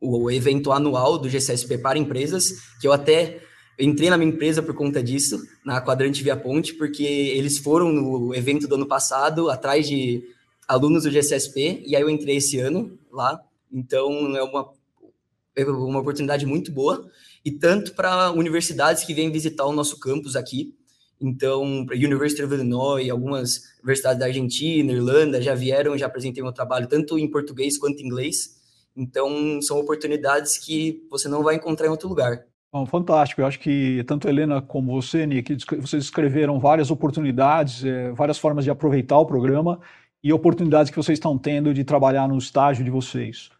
o 0.00 0.30
evento 0.30 0.72
anual 0.72 1.18
do 1.18 1.28
GCSP 1.28 1.78
para 1.78 1.98
empresas, 1.98 2.52
que 2.80 2.86
eu 2.88 2.92
até 2.92 3.40
entrei 3.78 4.10
na 4.10 4.16
minha 4.16 4.30
empresa 4.30 4.62
por 4.62 4.74
conta 4.74 5.02
disso, 5.02 5.42
na 5.64 5.80
Quadrante 5.80 6.22
Via 6.22 6.36
Ponte, 6.36 6.74
porque 6.74 7.04
eles 7.04 7.58
foram 7.58 7.90
no 7.92 8.34
evento 8.34 8.68
do 8.68 8.74
ano 8.74 8.86
passado, 8.86 9.50
atrás 9.50 9.86
de 9.86 10.22
alunos 10.68 11.04
do 11.04 11.10
GCSP, 11.10 11.82
e 11.86 11.96
aí 11.96 12.02
eu 12.02 12.10
entrei 12.10 12.36
esse 12.36 12.58
ano 12.58 12.98
lá. 13.10 13.40
Então, 13.72 14.36
é 14.36 14.42
uma, 14.42 14.72
é 15.56 15.64
uma 15.64 16.00
oportunidade 16.00 16.46
muito 16.46 16.70
boa, 16.70 17.08
e 17.44 17.50
tanto 17.50 17.94
para 17.94 18.30
universidades 18.30 19.04
que 19.04 19.14
vêm 19.14 19.30
visitar 19.30 19.64
o 19.66 19.72
nosso 19.72 19.98
campus 19.98 20.36
aqui. 20.36 20.74
Então, 21.22 21.86
para 21.86 21.94
University 21.94 22.42
of 22.42 22.52
Illinois, 22.52 23.08
algumas 23.08 23.60
universidades 23.78 24.18
da 24.18 24.26
Argentina, 24.26 24.92
Irlanda, 24.92 25.40
já 25.40 25.54
vieram, 25.54 25.96
já 25.96 26.06
apresentei 26.06 26.42
meu 26.42 26.52
trabalho, 26.52 26.88
tanto 26.88 27.16
em 27.16 27.30
português 27.30 27.78
quanto 27.78 28.02
em 28.02 28.06
inglês. 28.06 28.60
Então, 28.96 29.62
são 29.62 29.78
oportunidades 29.78 30.58
que 30.58 31.06
você 31.08 31.28
não 31.28 31.42
vai 31.42 31.54
encontrar 31.54 31.86
em 31.86 31.90
outro 31.90 32.08
lugar. 32.08 32.44
Bom, 32.72 32.84
fantástico. 32.86 33.40
Eu 33.40 33.46
acho 33.46 33.60
que 33.60 34.02
tanto 34.04 34.28
Helena 34.28 34.60
como 34.60 35.00
você, 35.00 35.26
Nick, 35.26 35.56
vocês 35.78 36.04
escreveram 36.04 36.58
várias 36.58 36.90
oportunidades, 36.90 37.84
é, 37.84 38.10
várias 38.12 38.38
formas 38.38 38.64
de 38.64 38.70
aproveitar 38.70 39.18
o 39.18 39.26
programa 39.26 39.78
e 40.24 40.32
oportunidades 40.32 40.90
que 40.90 40.96
vocês 40.96 41.16
estão 41.16 41.38
tendo 41.38 41.72
de 41.72 41.84
trabalhar 41.84 42.26
no 42.26 42.38
estágio 42.38 42.84
de 42.84 42.90
vocês. 42.90 43.50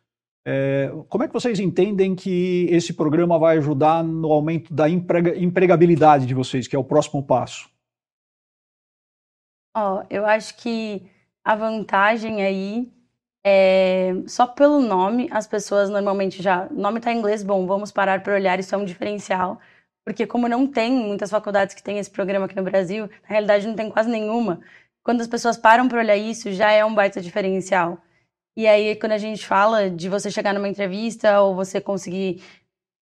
É, 0.45 0.91
como 1.09 1.23
é 1.23 1.29
que 1.29 1.35
vocês 1.35 1.61
entendem 1.61 2.15
que 2.15 2.67
esse 2.71 2.93
programa 2.93 3.39
vai 3.39 3.59
ajudar 3.59 4.03
no 4.03 4.33
aumento 4.33 4.75
da 4.75 4.89
emprega, 4.89 5.39
empregabilidade 5.39 6.27
de 6.27 6.35
vocês, 6.35 6.67
que 6.67 6.75
é 6.75 6.79
o 6.79 6.85
próximo 6.85 7.23
passo? 7.25 7.71
Oh, 9.77 10.03
eu 10.11 10.27
acho 10.27 10.57
que 10.57 11.09
a 11.45 11.55
vantagem 11.55 12.43
aí 12.43 12.93
é, 13.45 14.13
só 14.27 14.47
pelo 14.47 14.81
nome, 14.81 15.29
as 15.33 15.47
pessoas 15.47 15.91
normalmente 15.91 16.43
já. 16.43 16.69
Nome 16.71 16.99
está 16.99 17.13
em 17.13 17.19
inglês, 17.19 17.43
bom, 17.43 17.67
vamos 17.67 17.91
parar 17.91 18.23
para 18.23 18.35
olhar, 18.35 18.59
isso 18.59 18.75
é 18.75 18.79
um 18.79 18.85
diferencial. 18.85 19.61
Porque, 20.05 20.27
como 20.27 20.49
não 20.49 20.67
tem 20.67 20.93
muitas 20.93 21.31
faculdades 21.31 21.75
que 21.75 21.83
têm 21.83 21.99
esse 21.99 22.11
programa 22.11 22.47
aqui 22.47 22.57
no 22.57 22.63
Brasil, 22.63 23.09
na 23.23 23.29
realidade 23.29 23.67
não 23.67 23.75
tem 23.75 23.91
quase 23.91 24.11
nenhuma. 24.11 24.61
Quando 25.05 25.21
as 25.21 25.29
pessoas 25.29 25.57
param 25.57 25.89
para 25.89 25.99
olhar 26.01 26.17
isso, 26.17 26.53
já 26.53 26.71
é 26.73 26.85
um 26.85 26.95
baita 26.95 27.21
diferencial. 27.21 27.99
E 28.57 28.67
aí, 28.67 28.95
quando 28.97 29.13
a 29.13 29.19
gente 29.19 29.47
fala 29.47 29.89
de 29.91 30.09
você 30.09 30.31
chegar 30.31 30.53
numa 30.53 30.69
entrevista 30.69 31.41
ou 31.41 31.55
você 31.55 31.81
conseguir 31.81 32.43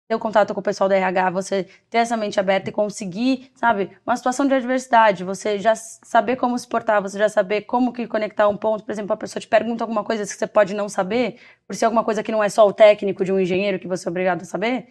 ter 0.09 0.15
o 0.15 0.19
contato 0.19 0.55
com 0.55 0.61
o 0.61 0.63
pessoal 0.63 0.89
da 0.89 0.97
RH, 0.97 1.31
você 1.31 1.65
ter 1.91 1.99
essa 1.99 2.17
mente 2.17 2.41
aberta 2.41 2.71
e 2.71 2.73
conseguir, 2.73 3.51
sabe, 3.55 3.91
uma 4.07 4.17
situação 4.17 4.47
de 4.47 4.55
adversidade, 4.55 5.25
você 5.25 5.59
já 5.59 5.75
saber 5.77 6.37
como 6.37 6.59
se 6.59 6.67
portar, 6.69 7.03
você 7.03 7.19
já 7.19 7.29
saber 7.29 7.63
como 7.63 7.93
que 7.93 8.07
conectar 8.07 8.49
um 8.49 8.57
ponto, 8.57 8.85
por 8.85 8.93
exemplo, 8.93 9.13
a 9.13 9.17
pessoa 9.17 9.41
te 9.41 9.49
pergunta 9.49 9.85
alguma 9.85 10.05
coisa 10.05 10.25
que 10.25 10.31
você 10.31 10.47
pode 10.47 10.75
não 10.75 10.89
saber, 10.89 11.39
por 11.67 11.77
ser 11.77 11.87
alguma 11.87 12.05
coisa 12.05 12.23
que 12.23 12.33
não 12.33 12.43
é 12.43 12.49
só 12.49 12.67
o 12.67 12.73
técnico 12.73 13.25
de 13.25 13.33
um 13.33 13.41
engenheiro 13.41 13.79
que 13.79 13.89
você 13.89 14.09
é 14.09 14.11
obrigado 14.11 14.43
a 14.43 14.45
saber, 14.47 14.89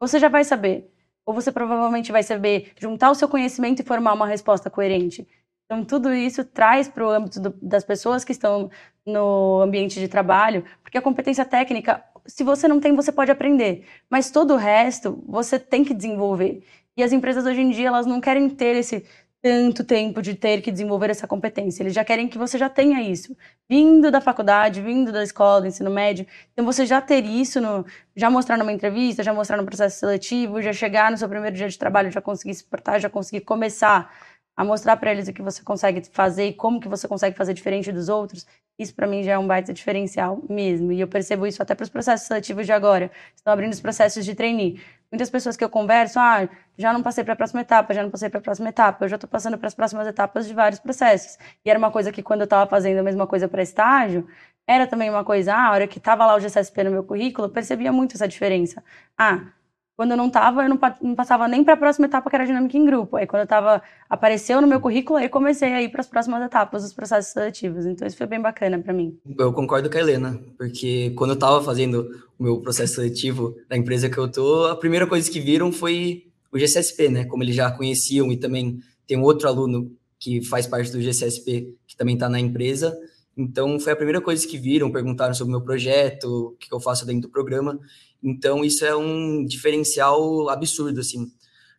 você 0.00 0.18
já 0.18 0.28
vai 0.28 0.44
saber. 0.44 0.92
Ou 1.26 1.34
você 1.34 1.52
provavelmente 1.52 2.12
vai 2.12 2.22
saber 2.22 2.72
juntar 2.78 3.10
o 3.10 3.14
seu 3.14 3.28
conhecimento 3.28 3.80
e 3.80 3.84
formar 3.84 4.14
uma 4.14 4.26
resposta 4.26 4.70
coerente. 4.70 5.28
Então, 5.70 5.84
tudo 5.84 6.14
isso 6.14 6.42
traz 6.44 6.88
para 6.88 7.06
o 7.06 7.10
âmbito 7.10 7.38
do, 7.38 7.50
das 7.60 7.84
pessoas 7.84 8.24
que 8.24 8.32
estão 8.32 8.70
no 9.04 9.60
ambiente 9.60 10.00
de 10.00 10.08
trabalho, 10.08 10.64
porque 10.82 10.96
a 10.96 11.02
competência 11.02 11.44
técnica, 11.44 12.02
se 12.26 12.42
você 12.42 12.66
não 12.66 12.80
tem, 12.80 12.96
você 12.96 13.12
pode 13.12 13.30
aprender. 13.30 13.84
Mas 14.08 14.30
todo 14.30 14.54
o 14.54 14.56
resto, 14.56 15.22
você 15.28 15.58
tem 15.58 15.84
que 15.84 15.92
desenvolver. 15.92 16.62
E 16.96 17.02
as 17.02 17.12
empresas 17.12 17.44
hoje 17.44 17.60
em 17.60 17.68
dia, 17.70 17.88
elas 17.88 18.06
não 18.06 18.18
querem 18.18 18.48
ter 18.48 18.76
esse 18.76 19.04
tanto 19.42 19.84
tempo 19.84 20.22
de 20.22 20.34
ter 20.34 20.62
que 20.62 20.72
desenvolver 20.72 21.10
essa 21.10 21.28
competência. 21.28 21.82
Eles 21.82 21.92
já 21.94 22.04
querem 22.04 22.28
que 22.28 22.38
você 22.38 22.56
já 22.56 22.68
tenha 22.70 23.02
isso. 23.02 23.36
Vindo 23.68 24.10
da 24.10 24.20
faculdade, 24.22 24.80
vindo 24.80 25.12
da 25.12 25.22
escola, 25.22 25.60
do 25.60 25.66
ensino 25.66 25.90
médio. 25.90 26.26
Então, 26.52 26.64
você 26.64 26.86
já 26.86 27.00
ter 27.00 27.24
isso, 27.26 27.60
no, 27.60 27.84
já 28.16 28.30
mostrar 28.30 28.56
numa 28.56 28.72
entrevista, 28.72 29.22
já 29.22 29.34
mostrar 29.34 29.58
no 29.58 29.66
processo 29.66 29.98
seletivo, 30.00 30.62
já 30.62 30.72
chegar 30.72 31.10
no 31.10 31.18
seu 31.18 31.28
primeiro 31.28 31.54
dia 31.54 31.68
de 31.68 31.78
trabalho, 31.78 32.10
já 32.10 32.22
conseguir 32.22 32.54
se 32.54 32.64
portar, 32.64 32.98
já 32.98 33.10
conseguir 33.10 33.42
começar 33.42 34.10
a 34.58 34.64
mostrar 34.64 34.96
para 34.96 35.12
eles 35.12 35.28
o 35.28 35.32
que 35.32 35.40
você 35.40 35.62
consegue 35.62 36.02
fazer 36.10 36.48
e 36.48 36.52
como 36.52 36.80
que 36.80 36.88
você 36.88 37.06
consegue 37.06 37.36
fazer 37.36 37.54
diferente 37.54 37.92
dos 37.92 38.08
outros, 38.08 38.44
isso 38.76 38.92
para 38.92 39.06
mim 39.06 39.22
já 39.22 39.34
é 39.34 39.38
um 39.38 39.46
baita 39.46 39.72
diferencial 39.72 40.42
mesmo. 40.50 40.90
E 40.90 41.00
eu 41.00 41.06
percebo 41.06 41.46
isso 41.46 41.62
até 41.62 41.76
para 41.76 41.84
os 41.84 41.88
processos 41.88 42.26
seletivos 42.26 42.66
de 42.66 42.72
agora. 42.72 43.08
Estão 43.36 43.52
abrindo 43.52 43.72
os 43.72 43.80
processos 43.80 44.24
de 44.24 44.34
trainee. 44.34 44.82
Muitas 45.12 45.30
pessoas 45.30 45.56
que 45.56 45.62
eu 45.62 45.68
converso, 45.70 46.18
ah, 46.18 46.48
já 46.76 46.92
não 46.92 47.04
passei 47.04 47.22
para 47.22 47.34
a 47.34 47.36
próxima 47.36 47.60
etapa, 47.60 47.94
já 47.94 48.02
não 48.02 48.10
passei 48.10 48.28
para 48.28 48.40
a 48.40 48.42
próxima 48.42 48.68
etapa, 48.68 49.04
eu 49.04 49.08
já 49.08 49.14
estou 49.14 49.30
passando 49.30 49.56
para 49.56 49.68
as 49.68 49.74
próximas 49.76 50.08
etapas 50.08 50.48
de 50.48 50.52
vários 50.52 50.80
processos. 50.80 51.38
E 51.64 51.70
era 51.70 51.78
uma 51.78 51.92
coisa 51.92 52.10
que 52.10 52.20
quando 52.20 52.40
eu 52.40 52.44
estava 52.44 52.68
fazendo 52.68 52.98
a 52.98 53.02
mesma 53.04 53.28
coisa 53.28 53.46
para 53.46 53.62
estágio, 53.62 54.26
era 54.66 54.88
também 54.88 55.08
uma 55.08 55.24
coisa, 55.24 55.54
ah, 55.54 55.68
a 55.68 55.70
hora 55.70 55.86
que 55.86 55.98
estava 55.98 56.26
lá 56.26 56.34
o 56.34 56.40
GCSP 56.40 56.82
no 56.82 56.90
meu 56.90 57.04
currículo, 57.04 57.46
eu 57.46 57.52
percebia 57.52 57.92
muito 57.92 58.16
essa 58.16 58.26
diferença. 58.26 58.82
Ah, 59.16 59.52
quando 59.98 60.12
eu 60.12 60.16
não 60.16 60.28
estava, 60.28 60.62
eu 60.62 60.68
não, 60.68 60.78
não, 61.02 61.14
passava 61.16 61.48
nem 61.48 61.64
para 61.64 61.74
a 61.74 61.76
próxima 61.76 62.06
etapa, 62.06 62.30
que 62.30 62.36
era 62.36 62.44
a 62.44 62.46
dinâmica 62.46 62.78
em 62.78 62.84
grupo. 62.84 63.16
Aí, 63.16 63.26
quando 63.26 63.40
eu 63.40 63.44
estava, 63.44 63.82
apareceu 64.08 64.60
no 64.60 64.66
meu 64.68 64.80
currículo, 64.80 65.18
aí 65.18 65.28
comecei 65.28 65.72
a 65.72 65.82
ir 65.82 65.88
para 65.88 66.00
as 66.00 66.06
próximas 66.06 66.40
etapas 66.40 66.84
dos 66.84 66.92
processos 66.92 67.32
seletivos. 67.32 67.84
Então, 67.84 68.06
isso 68.06 68.16
foi 68.16 68.28
bem 68.28 68.40
bacana 68.40 68.78
para 68.78 68.92
mim. 68.92 69.18
Eu 69.36 69.52
concordo 69.52 69.90
com 69.90 69.98
a 69.98 70.00
Helena, 70.00 70.40
porque 70.56 71.10
quando 71.16 71.30
eu 71.30 71.34
estava 71.34 71.60
fazendo 71.64 72.08
o 72.38 72.44
meu 72.44 72.60
processo 72.60 72.94
seletivo 72.94 73.56
da 73.68 73.76
empresa 73.76 74.08
que 74.08 74.16
eu 74.16 74.30
tô, 74.30 74.66
a 74.66 74.76
primeira 74.76 75.04
coisa 75.04 75.28
que 75.28 75.40
viram 75.40 75.72
foi 75.72 76.26
o 76.52 76.58
GCSP, 76.60 77.08
né? 77.08 77.24
Como 77.24 77.42
eles 77.42 77.56
já 77.56 77.68
conheciam 77.68 78.30
e 78.30 78.36
também 78.36 78.78
tem 79.04 79.18
um 79.18 79.24
outro 79.24 79.48
aluno 79.48 79.90
que 80.16 80.40
faz 80.44 80.64
parte 80.64 80.92
do 80.92 81.02
GCSP 81.02 81.74
que 81.88 81.96
também 81.96 82.14
está 82.14 82.28
na 82.28 82.38
empresa. 82.38 82.96
Então, 83.38 83.78
foi 83.78 83.92
a 83.92 83.96
primeira 83.96 84.20
coisa 84.20 84.44
que 84.44 84.58
viram, 84.58 84.90
perguntaram 84.90 85.32
sobre 85.32 85.54
o 85.54 85.56
meu 85.56 85.64
projeto, 85.64 86.24
o 86.24 86.56
que 86.56 86.74
eu 86.74 86.80
faço 86.80 87.06
dentro 87.06 87.28
do 87.28 87.30
programa. 87.30 87.78
Então, 88.20 88.64
isso 88.64 88.84
é 88.84 88.96
um 88.96 89.44
diferencial 89.44 90.48
absurdo, 90.48 90.98
assim. 90.98 91.30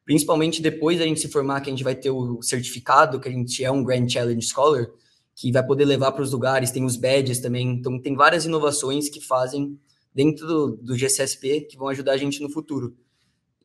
Principalmente 0.06 0.62
depois 0.62 0.98
da 0.98 1.06
gente 1.06 1.20
se 1.20 1.28
formar, 1.28 1.60
que 1.60 1.70
a 1.70 1.74
gente 1.74 1.84
vai 1.84 1.96
ter 1.96 2.12
o 2.12 2.42
certificado, 2.42 3.20
que 3.20 3.28
a 3.28 3.32
gente 3.32 3.62
é 3.62 3.70
um 3.70 3.84
Grand 3.84 4.08
Challenge 4.08 4.42
Scholar, 4.42 4.88
que 5.36 5.52
vai 5.52 5.66
poder 5.66 5.84
levar 5.84 6.14
para 6.14 6.24
os 6.24 6.32
lugares, 6.32 6.72
tem 6.72 6.86
os 6.86 6.96
badges 6.96 7.40
também. 7.40 7.68
Então, 7.68 8.02
tem 8.02 8.16
várias 8.16 8.46
inovações 8.46 9.10
que 9.10 9.20
fazem 9.20 9.78
dentro 10.16 10.48
do, 10.48 10.78
do 10.78 10.98
GCSP 10.98 11.68
que 11.70 11.78
vão 11.78 11.90
ajudar 11.90 12.14
a 12.14 12.18
gente 12.18 12.42
no 12.42 12.50
futuro. 12.50 12.96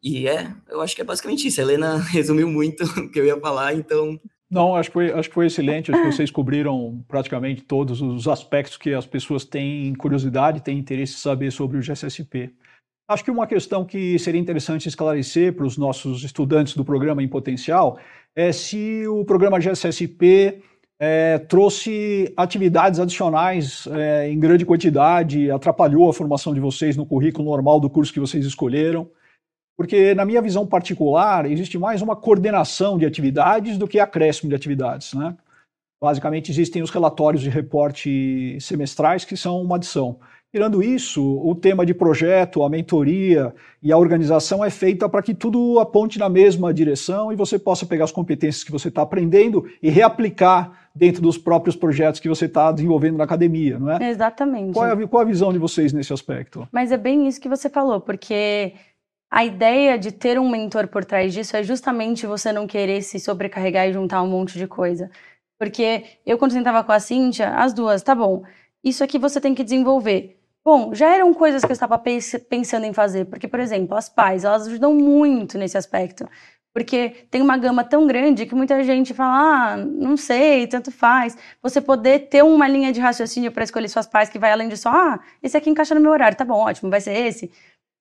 E 0.02 0.26
é, 0.26 0.52
eu 0.68 0.80
acho 0.80 0.96
que 0.96 1.00
é 1.00 1.04
basicamente 1.04 1.46
isso. 1.46 1.61
A 1.61 1.62
Helena 1.62 1.98
resumiu 2.11 2.48
muito 2.48 2.83
o 2.98 3.09
que 3.09 3.20
eu 3.20 3.24
ia 3.24 3.38
falar, 3.38 3.72
então 3.72 4.20
não, 4.50 4.76
acho 4.76 4.90
que, 4.90 4.92
foi, 4.92 5.12
acho 5.12 5.28
que 5.28 5.35
foi 5.35 5.46
excelente. 5.46 5.90
Acho 5.90 6.02
que 6.02 6.12
vocês 6.12 6.30
cobriram 6.30 7.02
praticamente 7.09 7.62
todos 7.62 8.00
os 8.00 8.28
aspectos 8.28 8.76
que 8.76 8.92
as 8.92 9.07
pessoas 9.07 9.44
têm 9.44 9.94
curiosidade, 9.94 10.62
têm 10.62 10.78
interesse 10.78 11.14
em 11.14 11.18
saber 11.18 11.50
sobre 11.50 11.78
o 11.78 11.80
GSSP. 11.80 12.52
Acho 13.09 13.24
que 13.24 13.30
uma 13.30 13.46
questão 13.46 13.85
que 13.85 14.18
seria 14.18 14.40
interessante 14.40 14.88
esclarecer 14.88 15.54
para 15.54 15.66
os 15.66 15.76
nossos 15.76 16.22
estudantes 16.22 16.74
do 16.74 16.85
programa 16.85 17.22
em 17.22 17.28
potencial 17.28 17.98
é 18.35 18.50
se 18.50 19.07
o 19.07 19.24
programa 19.24 19.61
GSSP 19.61 20.62
é, 20.98 21.38
trouxe 21.38 22.33
atividades 22.37 22.98
adicionais 22.98 23.87
é, 23.88 24.30
em 24.30 24.38
grande 24.38 24.64
quantidade, 24.64 25.50
atrapalhou 25.50 26.09
a 26.09 26.14
formação 26.14 26.54
de 26.54 26.61
vocês 26.61 26.96
no 26.96 27.04
currículo 27.04 27.50
normal 27.50 27.78
do 27.78 27.90
curso 27.90 28.12
que 28.12 28.20
vocês 28.20 28.46
escolheram. 28.46 29.11
Porque, 29.76 30.14
na 30.14 30.24
minha 30.24 30.40
visão 30.40 30.66
particular, 30.66 31.50
existe 31.50 31.78
mais 31.78 32.00
uma 32.00 32.14
coordenação 32.14 32.96
de 32.96 33.04
atividades 33.04 33.76
do 33.76 33.88
que 33.88 33.98
acréscimo 33.98 34.48
de 34.48 34.54
atividades. 34.54 35.14
Né? 35.14 35.37
Basicamente, 36.00 36.50
existem 36.50 36.82
os 36.82 36.90
relatórios 36.90 37.42
de 37.42 37.50
reporte 37.50 38.56
semestrais, 38.60 39.24
que 39.24 39.37
são 39.37 39.60
uma 39.60 39.76
adição. 39.76 40.18
Tirando 40.54 40.84
isso, 40.84 41.20
o 41.44 41.52
tema 41.52 41.84
de 41.84 41.92
projeto, 41.92 42.62
a 42.62 42.70
mentoria 42.70 43.52
e 43.82 43.90
a 43.90 43.98
organização 43.98 44.64
é 44.64 44.70
feita 44.70 45.08
para 45.08 45.20
que 45.20 45.34
tudo 45.34 45.80
aponte 45.80 46.16
na 46.16 46.28
mesma 46.28 46.72
direção 46.72 47.32
e 47.32 47.37
você 47.37 47.58
possa 47.58 47.84
pegar 47.84 48.04
as 48.04 48.12
competências 48.12 48.62
que 48.62 48.70
você 48.70 48.87
está 48.87 49.02
aprendendo 49.02 49.68
e 49.82 49.90
reaplicar 49.90 50.88
dentro 50.94 51.20
dos 51.20 51.37
próprios 51.37 51.74
projetos 51.74 52.20
que 52.20 52.28
você 52.28 52.44
está 52.44 52.70
desenvolvendo 52.70 53.18
na 53.18 53.24
academia, 53.24 53.80
não 53.80 53.90
é? 53.90 54.08
Exatamente. 54.08 54.74
Qual 54.74 54.87
é, 54.87 54.92
a, 54.92 55.08
qual 55.08 55.22
é 55.22 55.24
a 55.24 55.28
visão 55.28 55.52
de 55.52 55.58
vocês 55.58 55.92
nesse 55.92 56.12
aspecto? 56.12 56.68
Mas 56.70 56.92
é 56.92 56.96
bem 56.96 57.26
isso 57.26 57.40
que 57.40 57.48
você 57.48 57.68
falou, 57.68 58.00
porque 58.00 58.74
a 59.35 59.44
ideia 59.44 59.99
de 59.99 60.12
ter 60.12 60.38
um 60.38 60.49
mentor 60.49 60.87
por 60.87 61.05
trás 61.05 61.35
disso 61.35 61.57
é 61.57 61.62
justamente 61.64 62.25
você 62.25 62.53
não 62.53 62.68
querer 62.68 63.03
se 63.03 63.18
sobrecarregar 63.18 63.88
e 63.88 63.92
juntar 63.92 64.23
um 64.23 64.29
monte 64.29 64.57
de 64.57 64.68
coisa. 64.68 65.11
Porque 65.59 66.05
eu, 66.25 66.38
quando 66.38 66.53
sentava 66.53 66.85
com 66.85 66.92
a 66.92 67.01
Cíntia, 67.01 67.49
as 67.51 67.73
duas, 67.73 68.01
tá 68.01 68.14
bom, 68.14 68.44
isso 68.85 69.03
aqui 69.03 69.18
você 69.18 69.40
tem 69.40 69.53
que 69.53 69.64
desenvolver. 69.64 70.38
Bom, 70.64 70.94
já 70.94 71.12
eram 71.12 71.35
coisas 71.35 71.64
que 71.64 71.73
eu 71.73 71.73
estava 71.73 71.99
pensando 71.99 72.87
em 72.87 72.92
fazer, 72.92 73.25
porque, 73.25 73.49
por 73.49 73.59
exemplo, 73.59 73.97
as 73.97 74.09
pais, 74.09 74.44
elas 74.44 74.68
ajudam 74.68 74.94
muito 74.94 75.59
nesse 75.59 75.77
aspecto. 75.77 76.29
Porque 76.73 77.27
tem 77.31 77.42
uma 77.42 77.57
gama 77.57 77.83
tão 77.83 78.07
grande 78.07 78.47
que 78.47 78.55
muita 78.55 78.83
gente 78.85 79.14
fala, 79.14 79.75
ah, 79.75 79.77
não 79.77 80.16
sei, 80.16 80.66
tanto 80.68 80.92
faz. 80.92 81.37
Você 81.62 81.81
poder 81.81 82.29
ter 82.29 82.44
uma 82.44 82.68
linha 82.68 82.92
de 82.92 83.01
raciocínio 83.01 83.51
para 83.51 83.64
escolher 83.64 83.88
suas 83.88 84.07
pais 84.07 84.29
que 84.29 84.38
vai 84.38 84.53
além 84.53 84.68
de 84.68 84.77
só, 84.77 84.90
ah, 84.90 85.20
esse 85.42 85.57
aqui 85.57 85.70
encaixa 85.70 85.94
no 85.94 86.01
meu 86.01 86.12
horário, 86.12 86.37
tá 86.37 86.44
bom, 86.44 86.55
ótimo, 86.61 86.90
vai 86.90 87.01
ser 87.01 87.12
esse. 87.12 87.51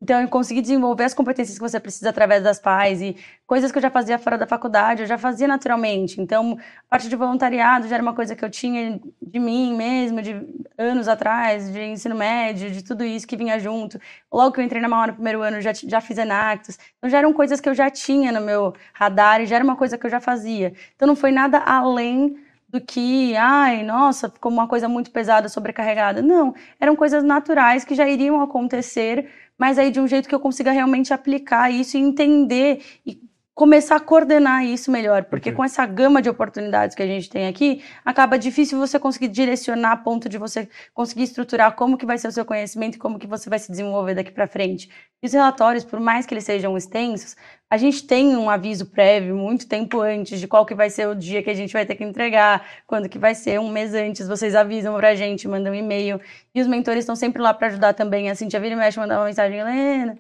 Então, 0.04 0.20
eu 0.20 0.28
consegui 0.28 0.60
desenvolver 0.60 1.06
as 1.06 1.14
competências 1.14 1.58
que 1.58 1.64
você 1.64 1.80
precisa 1.80 2.10
através 2.10 2.44
das 2.44 2.60
pais 2.60 3.02
e 3.02 3.16
coisas 3.48 3.72
que 3.72 3.78
eu 3.78 3.82
já 3.82 3.90
fazia 3.90 4.20
fora 4.20 4.38
da 4.38 4.46
faculdade, 4.46 5.02
eu 5.02 5.08
já 5.08 5.18
fazia 5.18 5.48
naturalmente. 5.48 6.20
Então, 6.20 6.58
a 6.60 6.90
parte 6.90 7.08
de 7.08 7.16
voluntariado 7.16 7.88
já 7.88 7.96
era 7.96 8.04
uma 8.04 8.14
coisa 8.14 8.36
que 8.36 8.44
eu 8.44 8.50
tinha 8.50 9.00
de 9.22 9.40
mim 9.40 9.74
mesmo, 9.74 10.22
de 10.22 10.46
anos 10.78 11.08
atrás, 11.08 11.72
de 11.72 11.82
ensino 11.82 12.16
médio, 12.16 12.70
de 12.70 12.84
tudo 12.84 13.06
isso 13.06 13.26
que 13.26 13.38
vinha 13.38 13.58
junto. 13.58 13.98
Logo 14.30 14.52
que 14.52 14.60
eu 14.60 14.66
entrei 14.66 14.82
na 14.82 14.90
Mauá 14.90 15.08
no 15.08 15.14
primeiro 15.14 15.42
ano, 15.42 15.62
já, 15.62 15.72
já 15.72 16.02
fiz 16.02 16.18
Enactus. 16.18 16.78
Então, 16.98 17.10
já 17.10 17.20
eram 17.20 17.32
coisas 17.32 17.62
que 17.62 17.70
eu 17.70 17.74
já 17.74 17.90
tinha 17.90 18.30
no 18.34 18.42
meu 18.42 18.74
radar 18.94 19.40
e 19.40 19.46
já 19.46 19.56
era 19.56 19.64
uma 19.64 19.78
coisa 19.78 19.98
que 19.98 20.06
eu 20.06 20.12
já 20.12 20.20
fazia. 20.20 20.74
Então, 20.98 21.08
não 21.08 21.16
foi 21.16 21.32
nada 21.32 21.60
além 21.60 22.36
do 22.74 22.82
que, 22.82 23.36
ai, 23.36 23.84
nossa, 23.84 24.28
ficou 24.28 24.52
uma 24.52 24.68
coisa 24.68 24.90
muito 24.90 25.12
pesada, 25.12 25.48
sobrecarregada. 25.48 26.24
Não, 26.24 26.56
eram 26.80 26.96
coisas 26.96 27.24
naturais 27.24 27.86
que 27.86 27.94
já 27.94 28.10
iriam 28.10 28.42
acontecer 28.42 29.30
mas 29.58 29.78
aí 29.78 29.92
de 29.92 30.00
um 30.00 30.08
jeito 30.08 30.28
que 30.28 30.36
eu 30.36 30.40
consiga 30.40 30.72
realmente 30.72 31.14
aplicar 31.14 31.72
isso 31.72 31.98
e 31.98 32.02
entender 32.02 32.84
e 33.06 33.22
começar 33.56 33.98
a 33.98 34.00
coordenar 34.00 34.66
isso 34.66 34.92
melhor, 34.92 35.26
porque 35.26 35.50
okay. 35.50 35.56
com 35.56 35.64
essa 35.64 35.86
gama 35.86 36.22
de 36.22 36.30
oportunidades 36.30 36.96
que 36.96 37.04
a 37.04 37.08
gente 37.08 37.30
tem 37.30 37.48
aqui, 37.48 37.84
acaba 38.04 38.38
difícil 38.38 38.80
você 38.80 39.00
conseguir 39.00 39.28
direcionar 39.28 39.92
a 39.92 39.98
ponto 39.98 40.28
de 40.28 40.40
você 40.40 40.68
conseguir 40.94 41.24
estruturar 41.24 41.76
como 41.76 41.98
que 41.98 42.06
vai 42.06 42.18
ser 42.18 42.28
o 42.28 42.32
seu 42.32 42.46
conhecimento 42.46 42.96
e 42.96 42.98
como 42.98 43.20
que 43.20 43.28
você 43.28 43.50
vai 43.50 43.60
se 43.60 43.70
desenvolver 43.70 44.16
daqui 44.16 44.32
para 44.32 44.48
frente. 44.48 44.90
E 45.22 45.28
os 45.28 45.34
relatórios, 45.34 45.86
por 45.86 46.00
mais 46.00 46.26
que 46.26 46.34
eles 46.34 46.44
sejam 46.44 46.76
extensos, 46.76 47.36
a 47.70 47.78
gente 47.78 48.06
tem 48.06 48.36
um 48.36 48.50
aviso 48.50 48.88
prévio 48.88 49.36
muito 49.36 49.68
tempo 49.68 50.02
antes 50.02 50.40
de 50.40 50.48
qual 50.48 50.66
que 50.66 50.74
vai 50.74 50.90
ser 50.90 51.08
o 51.08 51.16
dia 51.16 51.44
que 51.44 51.50
a 51.50 51.54
gente 51.54 51.74
vai 51.74 51.86
ter 51.86 51.96
que 51.96 52.04
entregar, 52.04 52.66
quando 52.88 53.08
que 53.08 53.20
vai 53.20 53.36
ser, 53.36 53.60
um 53.60 53.70
mês 53.70 53.94
antes, 53.94 54.28
vocês 54.28 54.56
avisam 54.56 54.96
pra 54.96 55.16
gente, 55.16 55.48
mandam 55.48 55.74
um 55.74 55.76
e-mail. 55.76 56.20
E 56.54 56.62
os 56.62 56.68
mentores 56.68 57.00
estão 57.00 57.16
sempre 57.16 57.42
lá 57.42 57.54
para 57.54 57.68
ajudar 57.68 57.94
também. 57.94 58.30
A 58.30 58.36
Cintia 58.36 58.60
vira 58.60 58.74
e 58.74 58.78
mexe, 58.78 59.00
mandar 59.00 59.20
uma 59.20 59.26
mensagem, 59.26 59.60
Helena, 59.60 60.18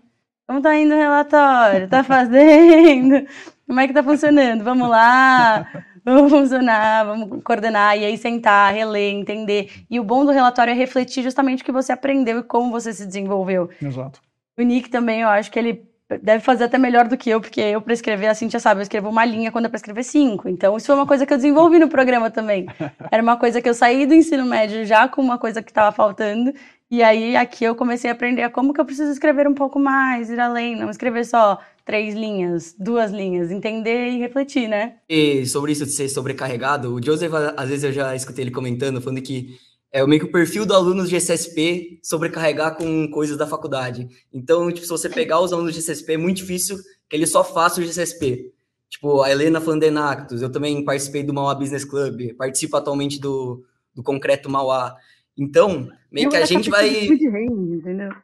como 0.48 0.62
tá 0.62 0.76
indo 0.78 0.94
o 0.94 0.98
relatório? 0.98 1.88
Tá 1.88 2.04
fazendo? 2.06 3.26
Como 3.68 3.80
é 3.80 3.88
que 3.88 3.94
tá 3.94 4.04
funcionando? 4.04 4.64
Vamos 4.64 4.90
lá, 4.90 5.68
vamos 6.04 6.32
funcionar, 6.32 7.06
vamos 7.06 7.44
coordenar, 7.44 7.98
e 7.98 8.06
aí 8.06 8.18
sentar, 8.18 8.74
reler, 8.74 9.14
entender. 9.14 9.72
E 9.90 10.00
o 10.00 10.04
bom 10.04 10.26
do 10.26 10.32
relatório 10.32 10.72
é 10.72 10.76
refletir 10.76 11.24
justamente 11.24 11.62
o 11.62 11.66
que 11.66 11.72
você 11.72 11.92
aprendeu 11.92 12.40
e 12.40 12.44
como 12.44 12.72
você 12.72 12.94
se 12.94 13.06
desenvolveu. 13.06 13.70
Exato. 13.82 14.22
O 14.58 14.62
Nick 14.62 14.90
também, 14.90 15.22
eu 15.22 15.30
acho 15.30 15.50
que 15.50 15.58
ele 15.58 15.94
deve 16.22 16.44
fazer 16.44 16.66
até 16.66 16.78
melhor 16.78 17.08
do 17.08 17.18
que 17.18 17.30
eu, 17.30 17.42
porque 17.42 17.62
eu, 17.62 17.82
para 17.82 17.94
escrever, 17.94 18.28
a 18.28 18.36
Cintia 18.36 18.60
sabe, 18.60 18.80
eu 18.80 18.84
escrevo 18.84 19.10
uma 19.10 19.26
linha 19.26 19.52
quando 19.52 19.66
é 19.66 19.70
para 19.70 19.78
escrever 19.78 20.04
cinco. 20.04 20.48
Então, 20.48 20.78
isso 20.78 20.88
foi 20.88 20.96
uma 20.96 21.08
coisa 21.08 21.26
que 21.26 21.34
eu 21.34 21.38
desenvolvi 21.38 21.80
no 21.80 21.88
programa 21.88 22.30
também. 22.30 22.68
Era 23.12 23.24
uma 23.24 23.38
coisa 23.38 23.62
que 23.62 23.70
eu 23.70 23.74
saí 23.74 24.06
do 24.06 24.14
ensino 24.14 24.46
médio 24.46 24.86
já 24.86 25.08
com 25.08 25.22
uma 25.22 25.38
coisa 25.38 25.64
que 25.64 25.72
estava 25.72 25.92
faltando. 25.92 26.54
E 26.94 27.02
aí, 27.02 27.36
aqui 27.36 27.64
eu 27.66 27.74
comecei 27.74 28.08
a 28.08 28.14
aprender 28.14 28.48
como 28.52 28.72
que 28.72 28.80
eu 28.80 28.86
preciso 28.86 29.12
escrever 29.12 29.48
um 29.48 29.54
pouco 29.56 29.80
mais, 29.80 30.30
ir 30.30 30.40
além, 30.40 30.76
não 30.76 30.92
escrever 30.92 31.26
só 31.26 31.60
três 31.84 32.14
linhas, 32.14 32.76
duas 32.78 33.10
linhas, 33.10 33.50
entender 33.50 34.12
e 34.12 34.20
refletir, 34.20 34.68
né? 34.68 34.98
E 35.10 35.44
sobre 35.48 35.72
isso 35.72 35.86
de 35.86 35.92
ser 35.92 36.08
sobrecarregado, 36.08 36.94
o 36.94 37.04
Joseph, 37.04 37.34
às 37.58 37.68
vezes 37.68 37.84
eu 37.84 37.92
já 37.92 38.16
escutei 38.16 38.44
ele 38.44 38.52
comentando, 38.52 39.02
falando 39.02 39.24
que 39.24 39.58
é 39.92 40.06
meio 40.06 40.22
que 40.22 40.28
o 40.28 40.32
perfil 40.32 40.68
do 40.68 40.76
aluno 40.76 41.08
de 41.08 41.16
SSP 41.16 42.00
sobrecarregar 42.04 42.78
com 42.78 43.10
coisas 43.10 43.40
da 43.40 43.48
faculdade. 43.48 44.08
Então, 44.32 44.72
tipo, 44.72 44.86
se 44.86 44.92
você 44.92 45.10
pegar 45.10 45.40
os 45.40 45.52
alunos 45.52 45.74
de 45.74 45.80
SSP, 45.80 46.14
é 46.14 46.18
muito 46.18 46.38
difícil 46.38 46.78
que 47.10 47.16
eles 47.16 47.32
só 47.32 47.44
façam 47.44 47.84
o 47.84 47.88
GSSP. 47.88 48.54
Tipo, 48.88 49.24
a 49.24 49.32
Helena 49.32 49.60
Fandenactus, 49.60 50.44
eu 50.44 50.52
também 50.52 50.86
participei 50.86 51.24
do 51.24 51.34
Mauá 51.34 51.56
Business 51.56 51.86
Club, 51.86 52.36
participo 52.38 52.78
atualmente 52.78 53.20
do, 53.20 53.66
do 53.96 54.04
Concreto 54.04 54.48
Mauá. 54.48 54.96
Então, 55.38 55.90
meio 56.12 56.30
que 56.30 56.36
a 56.36 56.46
gente 56.46 56.70
vai. 56.70 57.08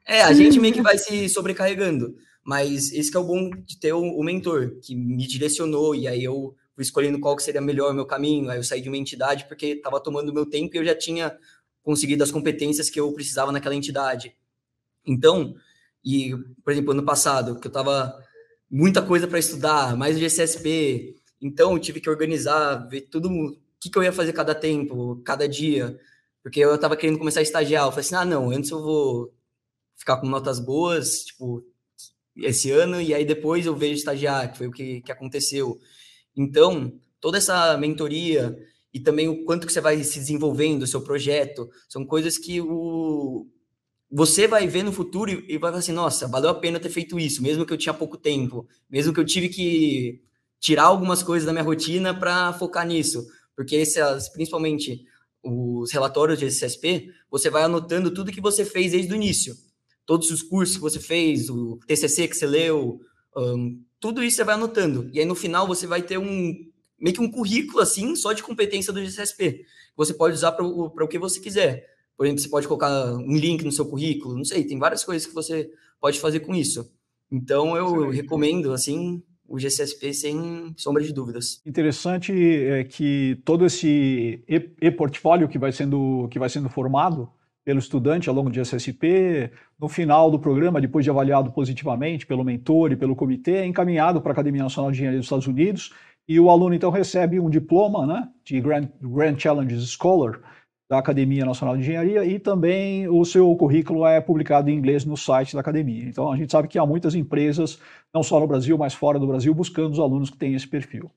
É, 0.06 0.22
a 0.22 0.34
gente 0.34 0.60
meio 0.60 0.74
que 0.74 0.82
vai 0.82 0.98
se 0.98 1.28
sobrecarregando. 1.30 2.16
Mas 2.44 2.92
esse 2.94 3.16
é 3.16 3.20
o 3.20 3.24
bom 3.24 3.50
de 3.50 3.80
ter 3.80 3.94
o, 3.94 4.02
o 4.02 4.24
mentor, 4.24 4.80
que 4.82 4.96
me 4.96 5.28
direcionou, 5.28 5.94
e 5.94 6.08
aí 6.08 6.24
eu 6.24 6.56
fui 6.74 6.84
escolhendo 6.84 7.20
qual 7.20 7.36
que 7.36 7.44
seria 7.44 7.62
melhor 7.62 7.92
o 7.92 7.94
meu 7.94 8.06
caminho. 8.06 8.50
Aí 8.50 8.58
eu 8.58 8.64
saí 8.64 8.82
de 8.82 8.90
uma 8.90 8.98
entidade 8.98 9.46
porque 9.48 9.68
estava 9.68 10.00
tomando 10.00 10.34
meu 10.34 10.46
tempo 10.46 10.76
e 10.76 10.80
eu 10.80 10.86
já 10.86 10.96
tinha 10.96 11.38
conseguido 11.84 12.24
as 12.24 12.32
competências 12.32 12.90
que 12.90 13.00
eu 13.00 13.12
precisava 13.14 13.52
naquela 13.52 13.76
entidade. 13.76 14.36
Então, 15.06 15.56
e, 16.04 16.36
por 16.64 16.72
exemplo, 16.72 16.92
ano 16.92 17.04
passado, 17.04 17.60
que 17.60 17.68
eu 17.68 17.72
tava 17.72 18.18
muita 18.70 19.02
coisa 19.02 19.28
para 19.28 19.40
estudar, 19.40 19.98
mais 19.98 20.16
o 20.16 20.20
GCSP, 20.20 21.16
então 21.42 21.74
eu 21.74 21.80
tive 21.80 22.00
que 22.00 22.10
organizar, 22.10 22.88
ver 22.88 23.02
tudo, 23.02 23.30
o 23.30 23.58
que, 23.80 23.90
que 23.90 23.98
eu 23.98 24.04
ia 24.04 24.12
fazer 24.12 24.34
cada 24.34 24.54
tempo, 24.54 25.22
cada 25.26 25.48
dia, 25.48 26.00
porque 26.44 26.60
eu 26.60 26.78
tava 26.78 26.96
querendo 26.98 27.20
começar 27.20 27.40
a 27.40 27.44
estagiar. 27.44 27.86
Eu 27.86 27.92
falei 27.92 28.06
assim: 28.06 28.16
ah, 28.16 28.26
não, 28.26 28.50
antes 28.50 28.72
eu 28.72 28.82
vou 28.82 29.34
ficar 29.96 30.18
com 30.18 30.28
notas 30.28 30.60
boas, 30.60 31.26
tipo, 31.26 31.64
esse 32.36 32.72
ano, 32.72 33.02
e 33.02 33.14
aí 33.14 33.26
depois 33.26 33.66
eu 33.66 33.76
vejo 33.76 33.96
estagiar, 33.96 34.52
que 34.52 34.58
foi 34.58 34.68
o 34.68 34.72
que, 34.72 35.02
que 35.02 35.12
aconteceu. 35.12 35.78
Então, 36.36 36.94
toda 37.20 37.38
essa 37.38 37.78
mentoria 37.78 38.58
e 38.94 39.00
também 39.00 39.28
o 39.28 39.44
quanto 39.46 39.68
que 39.68 39.74
você 39.74 39.82
vai 39.82 40.04
se 40.04 40.20
desenvolvendo, 40.20 40.84
o 40.84 40.88
seu 40.88 41.02
projeto, 41.02 41.70
são 41.88 42.06
coisas 42.06 42.38
que 42.38 42.60
o, 42.60 43.48
você 44.12 44.48
vai 44.48 44.68
ver 44.68 44.84
no 44.84 44.92
futuro 44.92 45.30
e, 45.30 45.58
vai 45.58 45.70
falar 45.70 45.80
assim, 45.80 45.92
nossa, 45.92 46.28
valeu 46.28 46.50
a 46.50 46.56
pena 46.56 46.80
ter 46.80 46.90
feito 46.90 47.20
isso, 47.20 47.44
mesmo 47.44 47.66
que 47.66 47.74
eu 47.74 47.78
tinha 47.78 47.94
pouco 47.94 48.18
tempo, 48.18 48.68
mesmo 48.90 49.14
que 49.14 49.20
eu 49.20 49.26
tive 49.26 49.50
que 49.50 50.22
tirar 50.60 50.84
algumas 50.84 51.22
coisas 51.22 51.46
da 51.46 51.54
minha 51.54 51.64
rotina 51.64 52.14
para 52.18 52.52
focar 52.54 52.86
nisso, 52.86 53.26
porque 53.56 53.76
esses, 53.76 54.30
principalmente 54.30 55.06
os 55.44 55.92
relatórios 55.92 56.40
de 56.40 56.46
SSP, 56.46 57.10
você 57.30 57.50
vai 57.50 57.64
anotando 57.64 58.14
tudo 58.14 58.32
que 58.32 58.42
você 58.42 58.66
fez 58.66 58.92
desde 58.92 59.12
o 59.12 59.16
início, 59.16 59.56
todos 60.06 60.30
os 60.32 60.42
cursos 60.42 60.76
que 60.76 60.82
você 60.82 61.00
fez, 61.00 61.50
o 61.50 61.80
TCC 61.88 62.28
que 62.28 62.36
você 62.36 62.46
leu, 62.46 63.00
um, 63.36 63.82
tudo 64.00 64.24
isso 64.24 64.38
você 64.38 64.44
vai 64.44 64.56
anotando, 64.56 65.10
e 65.14 65.20
aí 65.20 65.26
no 65.26 65.36
final 65.36 65.68
você 65.68 65.86
vai 65.88 66.02
ter 66.02 66.18
um 66.18 66.54
meio 67.00 67.16
que 67.16 67.22
um 67.22 67.32
currículo 67.32 67.80
assim, 67.80 68.16
só 68.16 68.34
de 68.34 68.44
competência 68.44 68.92
do 68.92 69.04
GCSP. 69.04 69.64
Você 69.96 70.14
pode 70.14 70.36
usar 70.36 70.52
para 70.52 70.66
o 70.66 71.08
que 71.08 71.18
você 71.18 71.40
quiser. 71.40 71.86
Por 72.18 72.26
exemplo, 72.26 72.42
você 72.42 72.50
pode 72.50 72.68
colocar 72.68 73.14
um 73.14 73.38
link 73.38 73.64
no 73.64 73.72
seu 73.72 73.86
currículo, 73.86 74.36
não 74.36 74.44
sei, 74.44 74.66
tem 74.66 74.78
várias 74.78 75.04
coisas 75.06 75.26
que 75.26 75.34
você 75.34 75.70
pode 76.00 76.20
fazer 76.20 76.42
com 76.42 76.54
isso. 76.54 76.92
Então 77.32 77.78
eu 77.78 78.10
recomendo 78.10 78.74
assim 78.74 79.24
o 79.50 79.60
GCSP 79.60 80.14
sem 80.14 80.74
sombra 80.78 81.04
de 81.04 81.12
dúvidas. 81.12 81.62
Interessante 81.66 82.32
é 82.34 82.84
que 82.84 83.42
todo 83.44 83.66
esse 83.66 84.44
e-portfólio 84.82 85.48
que 85.48 85.58
vai 85.58 85.72
sendo 85.72 86.28
que 86.30 86.40
vai 86.40 86.50
sendo 86.50 86.70
formado 86.70 87.30
pelo 87.66 87.80
estudante 87.80 88.30
ao 88.30 88.36
longo 88.36 88.50
do 88.50 88.56
GCSP, 88.56 89.52
no 89.80 89.88
final 89.88 90.32
do 90.32 90.40
programa, 90.40 90.82
depois 90.82 91.04
de 91.04 91.12
avaliado 91.12 91.52
positivamente 91.52 92.26
pelo 92.26 92.44
mentor 92.44 92.92
e 92.92 92.96
pelo 92.96 93.16
comitê, 93.16 93.58
é 93.58 93.66
encaminhado 93.66 94.22
para 94.22 94.32
a 94.32 94.34
Academia 94.34 94.64
Nacional 94.64 94.92
de 94.92 94.98
Engenharia 94.98 95.20
dos 95.20 95.26
Estados 95.26 95.46
Unidos 95.46 95.94
e 96.28 96.40
o 96.40 96.50
aluno 96.50 96.76
então 96.76 96.92
recebe 96.92 97.40
um 97.40 97.50
diploma 97.50 98.06
né, 98.06 98.30
de 98.44 98.62
Grand, 98.62 98.88
Grand 99.02 99.38
Challenges 99.38 99.90
Scholar 99.90 100.40
da 100.90 100.98
Academia 100.98 101.46
Nacional 101.46 101.76
de 101.76 101.84
Engenharia 101.84 102.26
e 102.26 102.40
também 102.40 103.08
o 103.08 103.24
seu 103.24 103.56
currículo 103.56 104.06
é 104.06 104.20
publicado 104.20 104.70
em 104.70 104.76
inglês 104.76 105.06
no 105.06 105.16
site 105.16 105.54
da 105.54 105.60
academia. 105.60 106.06
Então 106.06 106.32
a 106.32 106.36
gente 106.36 106.52
sabe 106.52 106.68
que 106.68 106.80
há 106.80 106.86
muitas 106.86 107.14
empresas, 107.14 107.80
não 108.14 108.24
só 108.24 108.40
no 108.40 108.48
Brasil, 108.48 108.78
mas 108.78 108.94
fora 108.94 109.20
do 109.20 109.28
Brasil, 109.28 109.54
buscando 109.54 109.94
os 109.94 110.00
alunos 110.00 110.30
que 110.30 110.38
têm 110.38 110.56
esse 110.56 110.68
perfil. 110.68 111.12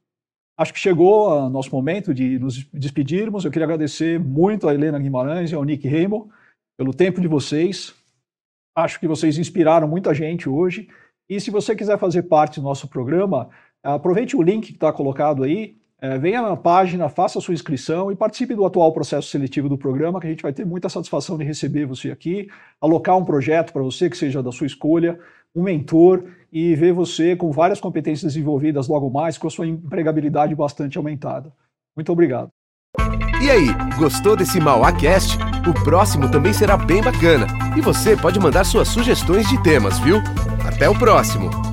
Acho 0.59 0.75
que 0.75 0.79
chegou 0.79 1.31
o 1.31 1.49
nosso 1.49 1.75
momento 1.75 2.13
de 2.13 2.39
nos 2.39 2.63
despedirmos. 2.73 3.45
Eu 3.45 3.51
queria 3.51 3.65
agradecer 3.65 4.21
muito 4.21 4.69
a 4.69 4.75
Helena 4.75 4.99
Guimarães 4.99 5.51
e 5.51 5.55
ao 5.55 5.65
Nick 5.65 5.89
Reimo 5.89 6.31
pelo 6.77 6.93
tempo 6.93 7.21
de 7.21 7.27
vocês. 7.27 7.95
Acho 8.77 9.01
que 9.01 9.09
vocês 9.09 9.39
inspiraram 9.39 9.89
muita 9.89 10.13
gente 10.13 10.49
hoje. 10.49 10.89
E 11.31 11.41
se 11.41 11.51
você 11.51 11.75
quiser 11.75 11.99
fazer 11.99 12.25
parte 12.25 12.61
do 12.61 12.65
nosso 12.65 12.87
programa, 12.87 13.49
Aproveite 13.83 14.37
o 14.37 14.43
link 14.43 14.67
que 14.69 14.73
está 14.75 14.93
colocado 14.93 15.43
aí, 15.43 15.77
é, 16.03 16.19
venha 16.19 16.43
na 16.43 16.57
página, 16.57 17.09
faça 17.09 17.38
a 17.38 17.41
sua 17.41 17.55
inscrição 17.55 18.11
e 18.11 18.17
participe 18.17 18.57
do 18.57 18.67
atual 18.67 18.93
processo 18.93 19.29
seletivo 19.29 19.69
do 19.69 19.79
programa, 19.79 20.21
que 20.21 20.27
a 20.27 20.31
gente 20.31 20.43
vai 20.43 20.53
ter 20.53 20.67
muita 20.67 20.88
satisfação 20.88 21.38
de 21.38 21.45
receber 21.45 21.87
você 21.87 22.11
aqui, 22.11 22.49
alocar 22.81 23.17
um 23.17 23.25
projeto 23.25 23.73
para 23.73 23.83
você 23.83 24.11
que 24.11 24.17
seja 24.17 24.43
da 24.43 24.51
sua 24.51 24.67
escolha, 24.67 25.17
um 25.55 25.62
mentor 25.62 26.25
e 26.53 26.75
ver 26.75 26.93
você 26.93 27.37
com 27.37 27.53
várias 27.53 27.81
competências 27.81 28.33
desenvolvidas 28.33 28.88
logo 28.88 29.09
mais, 29.11 29.38
com 29.38 29.47
a 29.47 29.51
sua 29.51 29.65
empregabilidade 29.65 30.57
bastante 30.57 30.99
aumentada. 30.99 31.53
Muito 31.95 32.11
obrigado. 32.11 32.51
E 33.41 33.49
aí, 33.49 33.69
gostou 33.97 34.37
desse 34.37 34.59
MauaCast? 34.59 35.38
O 35.69 35.85
próximo 35.85 36.29
também 36.29 36.53
será 36.53 36.77
bem 36.77 37.01
bacana. 37.01 37.47
E 37.77 37.81
você 37.81 38.17
pode 38.17 38.41
mandar 38.41 38.65
suas 38.65 38.88
sugestões 38.88 39.49
de 39.49 39.62
temas, 39.62 40.01
viu? 40.01 40.19
Até 40.67 40.88
o 40.88 40.99
próximo! 40.99 41.72